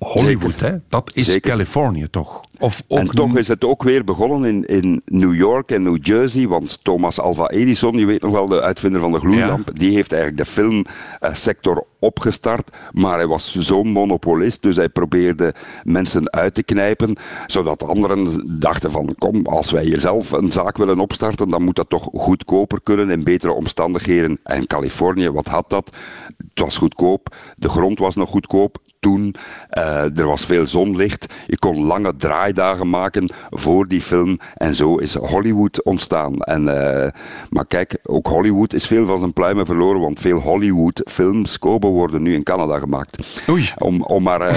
[0.00, 0.50] Hollywood.
[0.50, 0.70] Zeker.
[0.70, 0.78] Hè?
[0.88, 1.50] Dat is Zeker.
[1.50, 2.40] Californië toch?
[2.58, 5.98] Of ook En toch is het ook weer begonnen in, in New York en New
[6.00, 9.94] Jersey, want Thomas Alva Edison, je weet nog wel, de uitvinder van de gloeilamp, die
[9.94, 16.54] heeft eigenlijk de filmsector opgestart, maar hij was zo'n monopolist, dus hij probeerde mensen uit
[16.54, 21.48] te knijpen, zodat anderen dachten van, kom, als wij hier zelf een zaak willen opstarten,
[21.48, 24.38] dan moet dat toch goedkoper kunnen, in betere omstandigheden.
[24.42, 25.96] En Californië, wat had dat?
[26.36, 29.34] Het was goedkoop, de grond was nog goedkoop, toen.
[29.68, 31.26] Eh, er was veel zonlicht.
[31.46, 34.38] Je kon lange draaidagen maken voor die film.
[34.54, 36.40] En zo is Hollywood ontstaan.
[36.40, 37.10] En, eh,
[37.50, 42.22] maar kijk, ook Hollywood is veel van zijn pluimen verloren, want veel Hollywood-films, Kobo, worden
[42.22, 43.42] nu in Canada gemaakt.
[43.48, 43.70] Oei.
[43.78, 44.54] Om, om maar eh,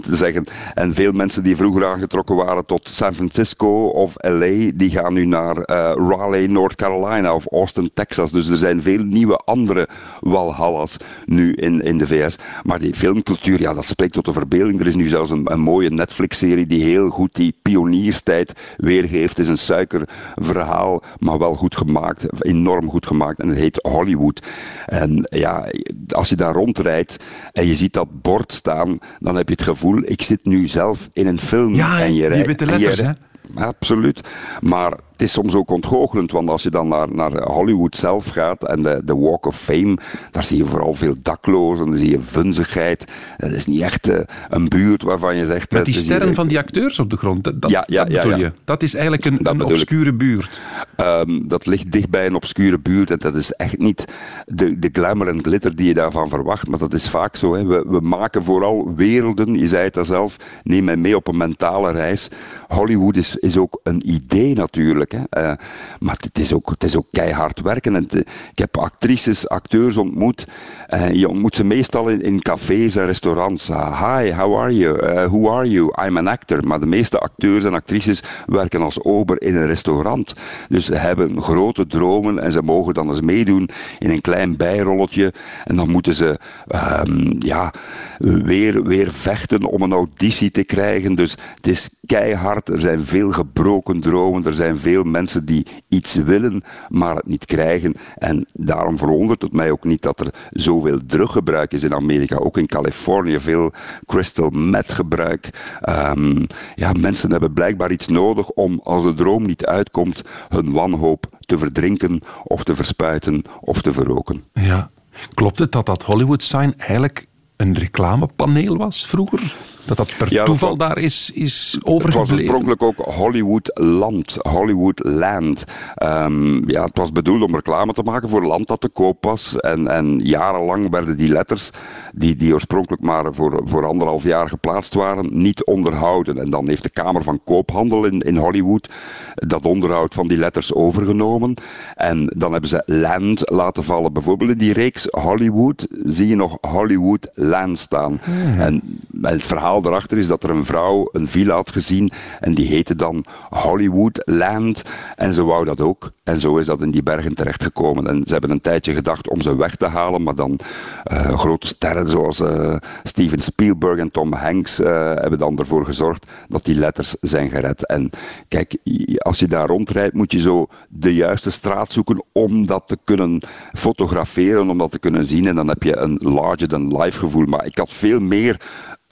[0.00, 0.44] te zeggen.
[0.74, 5.24] En veel mensen die vroeger aangetrokken waren tot San Francisco of LA, die gaan nu
[5.24, 5.56] naar
[5.96, 8.32] Raleigh, North Carolina of Austin, Texas.
[8.32, 9.88] Dus er zijn veel nieuwe andere
[10.20, 12.36] Walhallas nu in, in de VS.
[12.62, 14.80] Maar die filmcultuur, ja, dat spreekt tot de verbeelding.
[14.80, 19.28] Er is nu zelfs een, een mooie Netflix-serie die heel goed die pionierstijd weergeeft.
[19.36, 22.42] Het is een suikerverhaal, maar wel goed gemaakt.
[22.42, 23.38] Enorm goed gemaakt.
[23.40, 24.46] En het heet Hollywood.
[24.86, 25.66] En ja,
[26.08, 27.16] als je daar rondrijdt
[27.52, 31.08] en je ziet dat bord staan, dan heb je het gevoel, ik zit nu zelf
[31.12, 31.74] in een film.
[31.74, 33.04] Ja, en je rijdt- je letters, hè?
[33.04, 33.18] rijdt-
[33.54, 34.20] Absoluut.
[34.60, 38.64] Maar het is soms ook ontgoochelend, want als je dan naar, naar Hollywood zelf gaat
[38.64, 39.96] en de, de Walk of Fame,
[40.30, 43.04] daar zie je vooral veel daklozen, dan zie je vunzigheid.
[43.36, 45.70] Dat is niet echt eh, een buurt waarvan je zegt...
[45.70, 47.44] Met eh, die hier- sterren van die acteurs op de grond.
[47.44, 48.44] Dat, dat, Ja, ja, dat ja, bedoel ja.
[48.44, 48.52] je.
[48.64, 50.60] Dat is eigenlijk een, obscure buurt.
[50.96, 54.04] Ehm, dat ligt dicht bij een obscure buurt en dat is echt niet
[54.46, 57.54] de, de glamour en glitter die je daarvan verwacht, maar dat is vaak zo.
[57.54, 57.64] Hè.
[57.64, 61.36] We, we maken vooral werelden, je zei het al zelf, neem mij mee op een
[61.36, 62.28] mentale reis.
[62.68, 65.52] Hollywood is, is ook een idee natuurlijk, Eh,
[66.00, 66.52] maar het is,
[66.96, 67.94] ook, keihard werken.
[67.94, 68.06] En
[68.52, 70.46] ik heb actrices, acteurs ontmoet,
[70.90, 73.70] Eh, je ontmoet ze meestal in, cafés en restaurants.
[73.70, 74.98] Ah, hi, how are you?
[74.98, 75.92] Eh, who are you?
[76.06, 76.66] I'm an actor.
[76.66, 80.34] Maar de meeste acteurs en actrices werken als ober in een restaurant.
[80.68, 83.68] Dus ze hebben grote dromen en ze mogen dan eens meedoen
[83.98, 85.32] in een klein bijrolletje.
[85.64, 87.72] En dan moeten ze ehm, ja,
[88.18, 91.14] weer, weer vechten om een auditie te krijgen.
[91.14, 92.68] Dus het is keihard.
[92.68, 94.44] Er zijn veel gebroken dromen.
[94.44, 97.94] Er zijn veel mensen die iets willen, maar het niet krijgen.
[98.18, 102.36] En daarom verwondert het mij ook niet dat er zoveel druggebruik is in Amerika.
[102.36, 103.72] Ook in Californië veel
[104.06, 105.50] crystal meth gebruik.
[105.80, 111.26] Ehm, ja, mensen hebben blijkbaar iets nodig om, als de droom niet uitkomt, hun wanhoop
[111.40, 114.44] te verdrinken of te verspuiten of te verroken.
[114.52, 114.90] Ja.
[115.34, 119.54] Klopt het dat dat Hollywood Sign eigenlijk een reclamepaneel was vroeger?
[119.90, 122.36] Dat dat per Ja, toeval daar is, is Het was overgebleven.
[122.36, 125.64] oorspronkelijk ook Hollywood Land, Hollywood Land.
[125.94, 129.60] Ehm, ja, het was bedoeld om reclame te maken voor land dat te koop was.
[129.60, 131.70] En, en jarenlang werden die letters,
[132.12, 136.38] die, die oorspronkelijk maar voor, voor anderhalf jaar geplaatst waren, niet onderhouden.
[136.38, 138.88] En dan heeft de Kamer van Koophandel in, in Hollywood
[139.34, 141.54] dat onderhoud van die letters overgenomen.
[141.94, 144.12] En dan hebben ze Land laten vallen.
[144.12, 148.18] Bijvoorbeeld in die reeks Hollywood zie je nog Hollywood Land staan.
[148.58, 152.66] En het verhaal daarachter is dat er een vrouw een villa had gezien en die
[152.66, 154.82] heette dan Hollywood Land.
[155.16, 156.10] En ze wou dat ook.
[156.24, 158.06] En zo is dat in die bergen terechtgekomen.
[158.06, 160.58] En ze hebben een tijdje gedacht om ze weg te halen, maar dan
[161.04, 166.26] eh, grote sterren zoals eh, Steven Spielberg en Tom Hanks eh, hebben dan ervoor gezorgd
[166.48, 167.86] dat die letters zijn gered.
[167.86, 168.10] En
[168.48, 168.76] kijk,
[169.18, 173.42] als je daar rondrijdt, moet je zo de juiste straat zoeken om dat te kunnen
[173.72, 175.46] fotograferen, om dat te kunnen zien.
[175.46, 177.46] En dan heb je een larger-than-life gevoel.
[177.46, 178.60] Maar ik had veel meer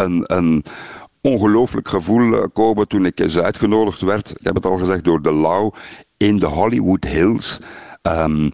[0.00, 0.64] een, een
[1.20, 4.30] ongelooflijk gevoel, eh, Kobe, toen ik eens uitgenodigd werd.
[4.30, 5.72] Ik heb het al gezegd, door de Lau
[6.16, 7.60] in de Hollywood Hills.
[8.02, 8.44] Ehm,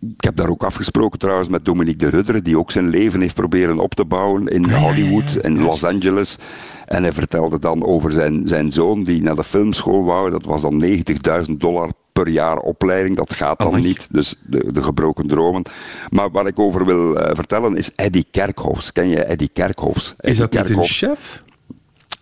[0.00, 3.34] ik heb daar ook afgesproken trouwens met Dominique de Rudderen, die ook zijn leven heeft
[3.34, 6.38] proberen op te bouwen in Hollywood, in Los Angeles.
[6.86, 10.30] En hij vertelde dan over zijn, zijn zoon die naar de filmschool wou.
[10.30, 11.90] Dat was dan 90.000 dollar
[12.24, 13.16] per jaar opleiding.
[13.16, 15.62] Dat gaat dan niet, dus de, de gebroken dromen.
[16.10, 18.92] Maar waar ik over wil eh, vertellen is Eddie Kerkhoffs.
[18.92, 20.14] Ken je Eddie Kerkhoffs?
[20.18, 21.42] Is dat niet een chef?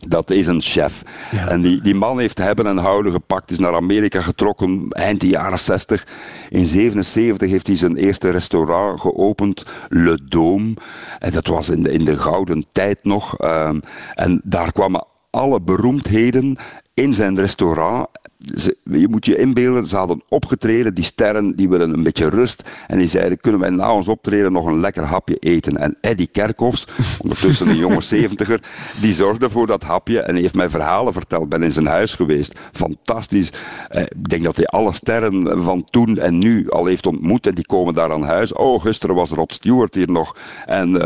[0.06, 1.02] Dat is een chef.
[1.48, 5.28] En die, die man heeft hebben en houden gepakt, is naar Amerika getrokken eind de
[5.28, 6.06] jaren 60.
[6.48, 10.74] In 77 heeft hij zijn eerste restaurant geopend, Le Dome.
[11.18, 13.38] En dat was in de, in de gouden tijd nog.
[13.38, 13.80] Ehm,
[14.14, 16.58] en daar kwamen alle beroemdheden
[16.94, 18.08] in zijn restaurant.
[18.56, 22.62] Ze- je moet je inbeelden, ze hadden opgetreden, die sterren die willen een beetje rust.
[22.86, 25.76] En die zeiden, kunnen wij na ons optreden nog een lekker hapje eten?
[25.76, 26.86] En Eddie Kerkhoffs,
[27.22, 28.60] ondertussen een jonge zeventiger,
[29.00, 31.48] die zorgde voor dat hapje en heeft mij verhalen verteld.
[31.48, 32.58] Ben in zijn huis geweest.
[32.72, 33.52] Fantastisch.
[33.88, 37.54] Eh, ik denk dat hij alle sterren van toen en nu al heeft ontmoet en
[37.54, 38.52] die komen daar aan huis.
[38.52, 40.36] Oh, gisteren was Rod Stewart hier nog.
[40.66, 41.00] En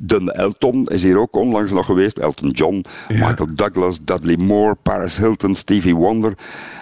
[0.00, 2.18] Dun Elton is hier ook onlangs nog geweest.
[2.18, 6.34] Elton John, Michael Douglas, Dudley Moore, Paris Hilton, Stevie Wonder.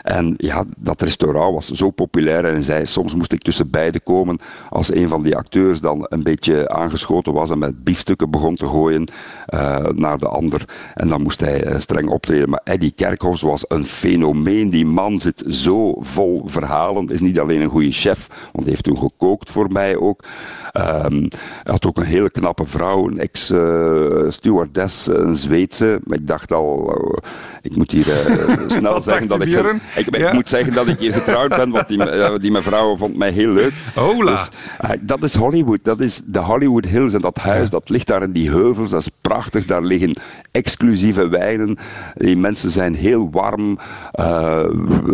[0.09, 2.45] En ja, dat restaurant was zo populair.
[2.45, 6.07] En hij zei, soms moest ik tussen beiden komen als een van die acteurs dan
[6.09, 9.07] een beetje aangeschoten was en met biefstukken begon te gooien
[9.47, 10.65] eh, naar de ander.
[10.95, 12.51] En dan moest hij eh, streng optreden.
[12.51, 14.71] Maar Eddie Kerkhoffs was een fenomeen.
[14.71, 17.09] Die man zit zo vol verhalen.
[17.09, 20.25] Is niet alleen een goede chef, want hij heeft toen gekookt voor mij ook.
[20.73, 21.23] Ehm,
[21.63, 26.01] hij had ook een hele knappe vrouw, een ex-stewardess, een Zweedse.
[26.05, 27.31] Maar ik dacht al, eh,
[27.63, 29.51] ik moet hier eh, snel zeggen dat ik?
[29.99, 30.33] Ik, Ja.
[30.33, 33.51] moet zeggen dat ik hier getrouwd ben, want die, eh, die mevrouw vond mij heel
[33.53, 33.73] leuk.
[33.95, 34.31] Hola.
[34.31, 37.15] Dus, eh, dat is Hollywood, dat is de Hollywood Hills.
[37.15, 39.65] En dat huis, dat ligt daar in die heuvels, dat is prachtig.
[39.65, 40.17] Daar liggen
[40.51, 41.79] exclusieve wijnen.
[42.15, 43.79] Die mensen zijn heel warm,
[44.13, 44.65] eh,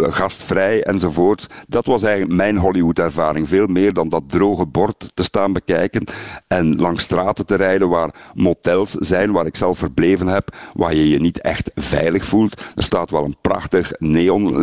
[0.01, 1.47] gastvrij enzovoort.
[1.69, 3.49] Dat was eigenlijk mijn Hollywood-ervaring.
[3.49, 6.05] Veel meer dan dat droge bord te staan bekijken
[6.49, 11.09] en langs straten te rijden waar motels zijn, waar ik zelf verbleven heb, waar je
[11.09, 12.61] je niet echt veilig voelt.
[12.75, 13.93] Er staat wel een prachtig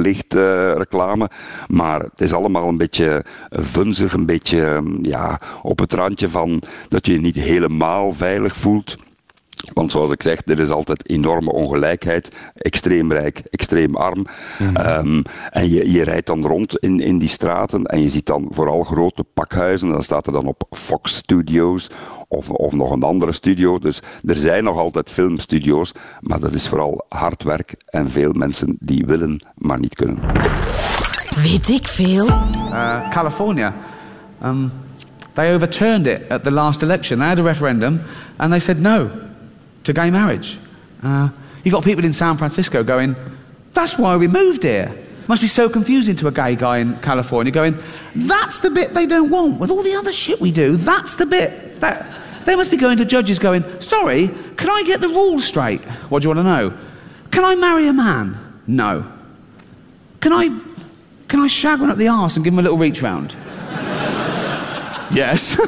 [0.01, 1.29] neonlicht eh, reclame,
[1.67, 6.61] maar het is allemaal een beetje vunzig, een beetje mm, ja, op het randje van
[6.89, 8.97] dat je je niet helemaal veilig voelt.
[9.73, 12.31] Want zoals ik zeg, er is altijd enorme ongelijkheid.
[12.55, 14.25] Extreem rijk, extreem arm.
[14.73, 18.47] Ehm, en je, je rijdt dan rond in, in die straten en je ziet dan
[18.49, 19.87] vooral grote pakhuizen.
[19.87, 21.89] En dan staat er dan op Fox Studios
[22.27, 23.79] of, of nog een andere studio.
[23.79, 28.77] Dus er zijn nog altijd filmstudio's, maar dat is vooral hard werk en veel mensen
[28.79, 30.19] die willen, maar niet kunnen.
[31.43, 32.27] Weet ik veel?
[32.27, 33.73] uh, California,
[34.43, 34.71] um,
[35.33, 37.19] they overturned it at the last election.
[37.19, 38.01] They had a referendum
[38.35, 39.09] and they said no
[39.83, 40.59] to gay marriage.
[41.03, 41.29] Uh,
[41.63, 43.15] you got people in San Francisco going,
[43.73, 44.95] that's why we moved here.
[45.27, 47.77] Must be so confusing to a gay guy in California going,
[48.15, 50.75] that's the bit they don't want with all the other shit we do.
[50.75, 52.05] That's the bit that
[52.45, 55.81] they must be going to judges going, sorry, can I get the rules straight?
[56.09, 56.77] What do you want to know?
[57.31, 58.37] Can I marry a man?
[58.67, 59.09] No.
[60.19, 60.49] Can I
[61.27, 63.33] can I shag one up the arse and give him a little reach round?
[65.13, 65.55] yes.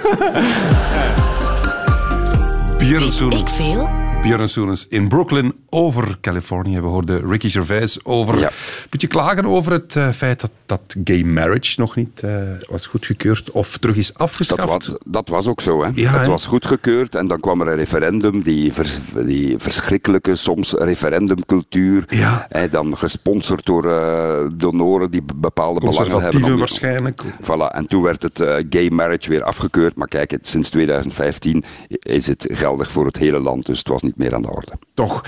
[3.57, 4.02] Veel?
[4.23, 6.79] Björn Soenens in Brooklyn over Californië.
[6.79, 8.47] We hoorden Ricky Gervais over, Ja.
[8.47, 8.53] een
[8.89, 12.31] beetje klagen over het eh, feit dat, dat gay marriage nog niet eh,
[12.69, 14.61] was goedgekeurd of terug is afgeschaft.
[14.61, 15.83] Dat was, dat was ook zo.
[15.83, 15.89] Hè.
[15.95, 20.71] Ja, het was goedgekeurd en dan kwam er een referendum, die, vers- die verschrikkelijke soms
[20.73, 22.05] referendumcultuur.
[22.07, 22.45] Ja.
[22.49, 26.57] Hè, dan gesponsord door eh, donoren die be- bepaalde belangen hebben.
[26.57, 27.21] Waarschijnlijk.
[27.41, 29.95] Voilà, en toen werd het gay marriage weer afgekeurd.
[29.95, 34.01] Maar kijk, het- sinds 2015 is het geldig voor het hele land, dus het was
[34.01, 34.71] niet meer aan de orde.
[34.93, 35.25] Toch.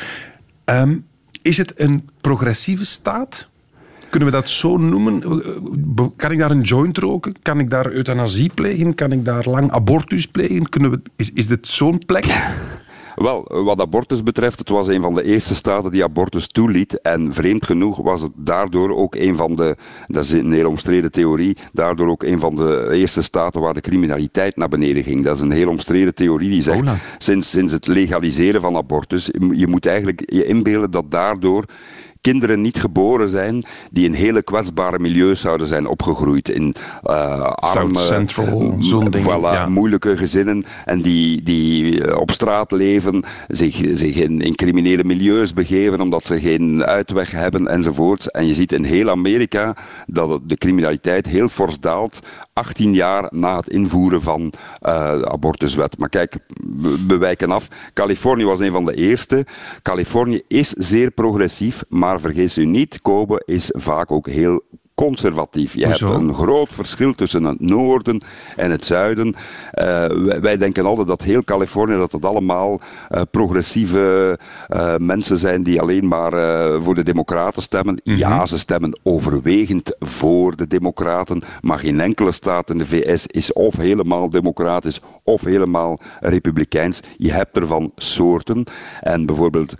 [0.63, 0.97] Ehm,
[1.41, 3.47] is het een progressieve staat?
[4.09, 5.23] Kunnen we dat zo noemen?
[5.23, 7.35] Eh, Kan ik daar een joint roken?
[7.41, 8.95] Kan ik daar euthanasie plegen?
[8.95, 10.69] Kan ik daar lang abortus plegen?
[10.69, 12.25] Kunnen we, is, is dit zo'n plek?
[13.15, 17.01] Wel, wat abortus betreft, het was een van de eerste staten die abortus toeliet.
[17.01, 19.75] En vreemd genoeg was het daardoor ook een van de,
[20.07, 23.81] dat is een heel omstreden theorie, daardoor ook een van de eerste staten waar de
[23.81, 25.23] criminaliteit naar beneden ging.
[25.23, 26.97] Dat is een heel omstreden theorie die zegt, Hola.
[27.17, 31.65] sinds, sinds het legaliseren van abortus, je moet eigenlijk je inbeelden dat daardoor
[32.31, 36.49] kinderen niet geboren zijn die in hele kwetsbare milieus zouden zijn opgegroeid.
[36.49, 39.67] In eh arme, Central, ding, voilà, ja.
[39.67, 45.53] moeilijke gezinnen en die, die eh, op straat leven, zich, zich in, in criminele milieus
[45.53, 48.31] begeven omdat ze geen uitweg hebben enzovoorts.
[48.31, 49.75] En je ziet in heel Amerika
[50.07, 52.19] dat de criminaliteit heel fors daalt,
[52.55, 55.97] 18 jaar na het invoeren van eh, de abortuswet.
[55.97, 56.37] Maar kijk,
[57.07, 57.67] we, wijken af.
[57.93, 59.45] Californië was een van de eerste.
[59.81, 64.63] Californië is zeer progressief, maar vergis u niet, Kobe is vaak ook heel
[64.95, 65.73] conservatief.
[65.75, 66.11] Je Hoezo?
[66.11, 68.21] hebt een groot verschil tussen het noorden
[68.55, 69.35] en het zuiden.
[69.71, 72.79] Eh, wij, wij denken altijd dat heel Californië, dat het allemaal
[73.09, 76.31] eh, progressieve eh, mensen zijn die alleen maar
[76.83, 78.01] voor de democraten stemmen.
[78.03, 83.53] Ja, ze stemmen overwegend voor de democraten, maar geen enkele staat in de VS is
[83.53, 87.01] of helemaal democratisch of helemaal republikeins.
[87.17, 88.63] Je hebt ervan soorten.
[89.01, 89.73] En bijvoorbeeld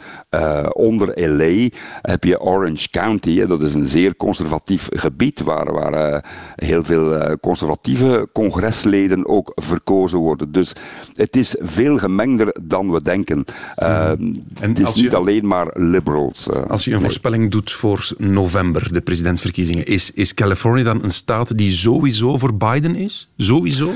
[0.71, 1.67] onder LA
[2.01, 6.21] heb je Orange County, dat is een zeer conservatief gebied waar, waar eh,
[6.55, 10.51] heel veel eh, conservatieve congresleden ook verkozen worden.
[10.51, 10.73] Dus
[11.13, 13.45] het is veel gemengder dan we denken.
[13.75, 16.49] Eh, En het is je- niet alleen maar liberals.
[16.67, 17.05] Als je een nee.
[17.05, 22.53] voorspelling doet voor november, de presidentsverkiezingen, is, is Californië dan een staat die sowieso voor
[22.53, 23.29] Biden is?
[23.37, 23.89] Sowieso?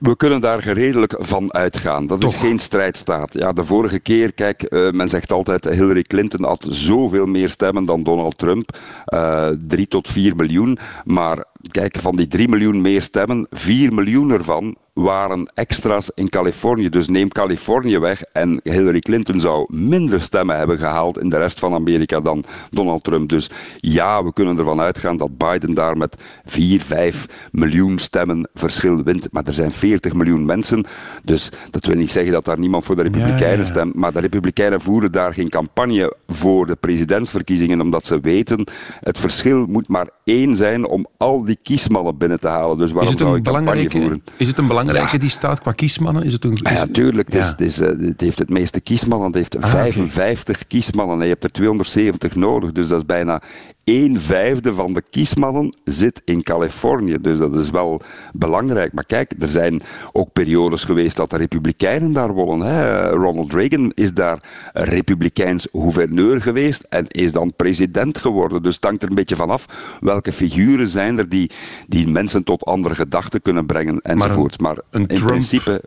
[0.00, 2.06] We kunnen daar geredelijk van uitgaan.
[2.06, 3.32] Dat is geen strijdstaat.
[3.32, 7.84] Ja, de vorige keer, kijk, eh, men zegt altijd Hillary Clinton had zoveel meer stemmen
[7.84, 8.78] dan Donald Trump.
[9.04, 10.78] Eh, drie tot vier miljoen.
[11.04, 16.88] Maar kijk, van die drie miljoen meer stemmen, vier miljoen ervan waren extra's in Californië.
[16.88, 21.58] Dus neem Californië weg en Hillary Clinton zou minder stemmen hebben gehaald in de rest
[21.58, 23.28] van Amerika dan Donald Trump.
[23.28, 29.02] Dus ja, we kunnen ervan uitgaan dat Biden daar met 4, 5 miljoen stemmen verschil
[29.02, 29.28] wint.
[29.30, 30.86] Maar er zijn 40 miljoen mensen,
[31.24, 33.64] dus dat wil niet zeggen dat daar niemand voor de Republikeinen ja.
[33.64, 33.94] stemt.
[33.94, 38.66] Maar de Republikeinen voeren daar geen campagne voor de presidentsverkiezingen, omdat ze weten,
[39.00, 42.78] het verschil moet maar één zijn om al die kiesmannen binnen te halen.
[42.78, 44.24] Dus waarom zou een je campagne belangrijke, voeren?
[44.36, 45.18] is het een belangrijke Ja.
[45.22, 46.22] die staat qua kiesmannen?
[46.22, 47.32] Is het een, is Ah ja, het- tuurlijk.
[47.32, 47.50] Het, is, Ja.
[47.50, 49.26] het, is, eh, het heeft het meeste kiesmannen.
[49.26, 49.70] Het heeft Ah, oké.
[49.82, 52.72] 55 kiesmannen en je hebt er 270 nodig.
[52.72, 53.42] Dus dat is bijna
[53.90, 57.16] een vijfde van de kiesmannen zit in Californië.
[57.20, 58.00] Dus dat is wel
[58.34, 58.92] belangrijk.
[58.92, 59.80] Maar kijk, er zijn
[60.12, 62.66] ook periodes geweest dat de Republikeinen daar wonnen.
[62.68, 63.08] Hè.
[63.10, 64.38] Ronald Reagan is daar
[64.72, 68.62] Republikeins gouverneur geweest en is dan president geworden.
[68.62, 69.66] Dus het hangt er een beetje vanaf
[70.00, 71.50] welke figuren zijn er die,
[71.88, 74.60] die mensen tot andere gedachten kunnen brengen enzovoort.
[74.60, 75.82] Maar, een in Trump principe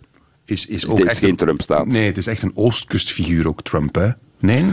[0.45, 1.85] is, is ook is echt geen een- Trump-staat.
[1.85, 4.09] Nee, het is echt een Oostkustfiguur ook, Trump, hè?
[4.39, 4.65] Nee?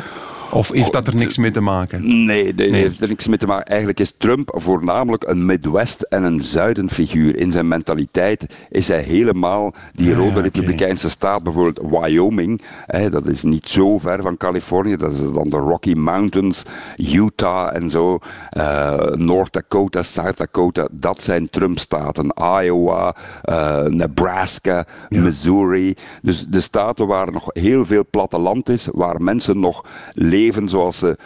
[0.53, 2.24] Of heeft dat er niks mee te maken?
[2.24, 3.66] Nee, nee, nee, heeft er niks mee te maken.
[3.66, 7.36] Eigenlijk is Trump voornamelijk een Midwest- en een Zuidenfiguur.
[7.36, 12.62] In zijn mentaliteit is hij helemaal die Ja, rode republikeinse staat, bijvoorbeeld Wyoming.
[12.86, 14.96] Hè, dat is niet zo ver van Californië.
[14.96, 16.62] Dat is dan de Rocky Mountains,
[16.96, 18.18] Utah en zo.
[18.51, 20.88] eh, North Dakota, South Dakota.
[20.90, 22.32] Dat zijn Trump-staten.
[22.62, 25.94] Iowa, eh, Nebraska, Missouri.
[26.22, 30.38] Dus de staten waar nog heel veel platteland is, waar mensen nog leven
[30.68, 31.16] zoals ze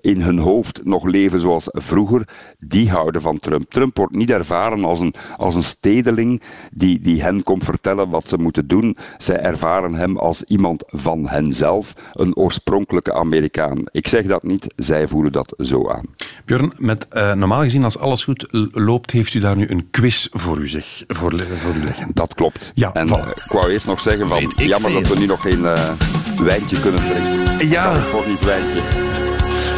[0.00, 2.28] in hun hoofd nog leven zoals vroeger,
[2.58, 3.70] die houden van Trump.
[3.70, 6.42] Trump wordt niet ervaren als een, als een stedeling
[6.72, 8.96] die, die hen komt vertellen wat ze moeten doen.
[9.18, 13.82] Zij ervaren hem als iemand van henzelf, een oorspronkelijke Amerikaan.
[13.84, 16.06] Ik zeg dat niet, zij voelen dat zo aan.
[16.46, 20.28] Björn, met, eh, normaal gezien, als alles goed loopt, heeft u daar nu een quiz
[20.32, 22.10] voor u, zeg, voor, voor u liggen.
[22.14, 22.72] Dat klopt.
[22.74, 23.10] Ja, en voilà.
[23.10, 25.90] eh, ik wou eerst nog zeggen, van, jammer dat we nu nog geen eh,
[26.38, 27.68] wijntje kunnen drinken.
[27.68, 27.84] Ja.
[27.84, 28.80] Californisch wijntje.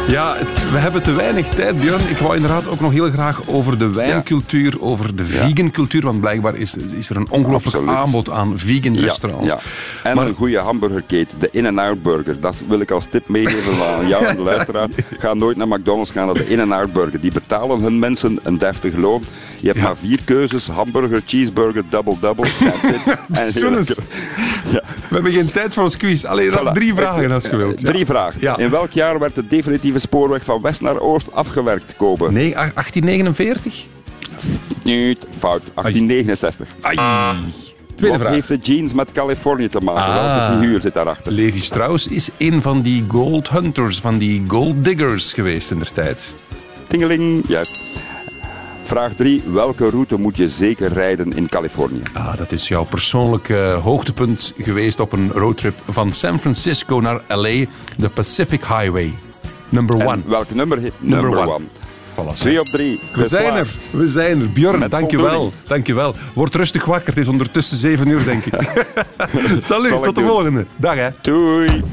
[0.09, 0.35] Ja,
[0.71, 2.09] we hebben te weinig tijd, Björn.
[2.09, 6.19] Ik wou inderdaad ook nog heel graag over de wijncultuur, over de vegan cultuur, want
[6.19, 7.95] blijkbaar is, is er een ongelooflijk Absoluut.
[7.95, 9.47] aanbod aan vegan Ja, restaurants.
[9.47, 9.59] ja.
[10.03, 12.39] En Maar- een goede hamburgerketen, de In-N-Out Burger.
[12.39, 14.87] Dat wil ik als tip meegeven aan jou en de luisteraar.
[15.19, 17.19] Ga nooit naar McDonald's, ga naar de In-N-Out Burger.
[17.21, 19.23] Die betalen hun mensen een deftig loon.
[19.59, 22.47] Je hebt maar vier keuzes, hamburger, cheeseburger, double-double.
[23.31, 23.87] En Soenes.
[23.97, 24.03] lekker.
[25.07, 26.23] We hebben geen tijd voor ons quiz.
[26.25, 26.71] Alleen Voilà.
[26.73, 27.85] drie vragen als je wilt.
[27.85, 28.57] Drie vragen.
[28.57, 32.31] In welk jaar werd de definitieve spoorweg van west naar oost afgewerkt, Kobe?
[32.31, 33.85] Nee, ach- 1849?
[34.83, 35.61] Niet, fout.
[35.75, 36.67] 1869.
[37.95, 38.33] Tweede Wat vraag.
[38.33, 40.03] heeft de jeans met Californië te maken?
[40.03, 40.15] Ah.
[40.47, 41.31] Welke figuur zit daarachter?
[41.31, 45.91] Levi Strauss is een van die gold hunters, van die gold diggers geweest in der
[45.91, 46.33] tijd.
[46.87, 48.01] Tingeling, juist.
[48.83, 49.43] Vraag 3.
[49.53, 52.01] Welke route moet je zeker rijden in Californië?
[52.13, 57.65] Ah, dat is jouw persoonlijke hoogtepunt geweest op een roadtrip van San Francisco naar LA,
[57.97, 59.13] de Pacific Highway.
[59.69, 60.21] Number En one.
[60.25, 60.77] welke nummer?
[60.77, 61.51] Number, Number one.
[61.53, 61.63] one.
[62.15, 62.33] Voilà.
[62.35, 62.99] Twee op drie.
[63.15, 64.49] We zijn er, we zijn er.
[64.49, 65.53] Björn, Met dankjewel.
[65.67, 66.15] Dankjewel.
[66.33, 68.53] Word rustig wakker, het is ondertussen zeven uur, denk ik.
[69.59, 70.29] Salut, Zal ik tot de doen.
[70.29, 70.65] volgende.
[70.75, 71.09] Dag, hè.
[71.21, 71.83] Doei.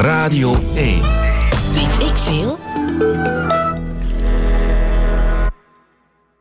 [0.00, 1.00] Radio 1.
[1.74, 2.58] Weet ik veel?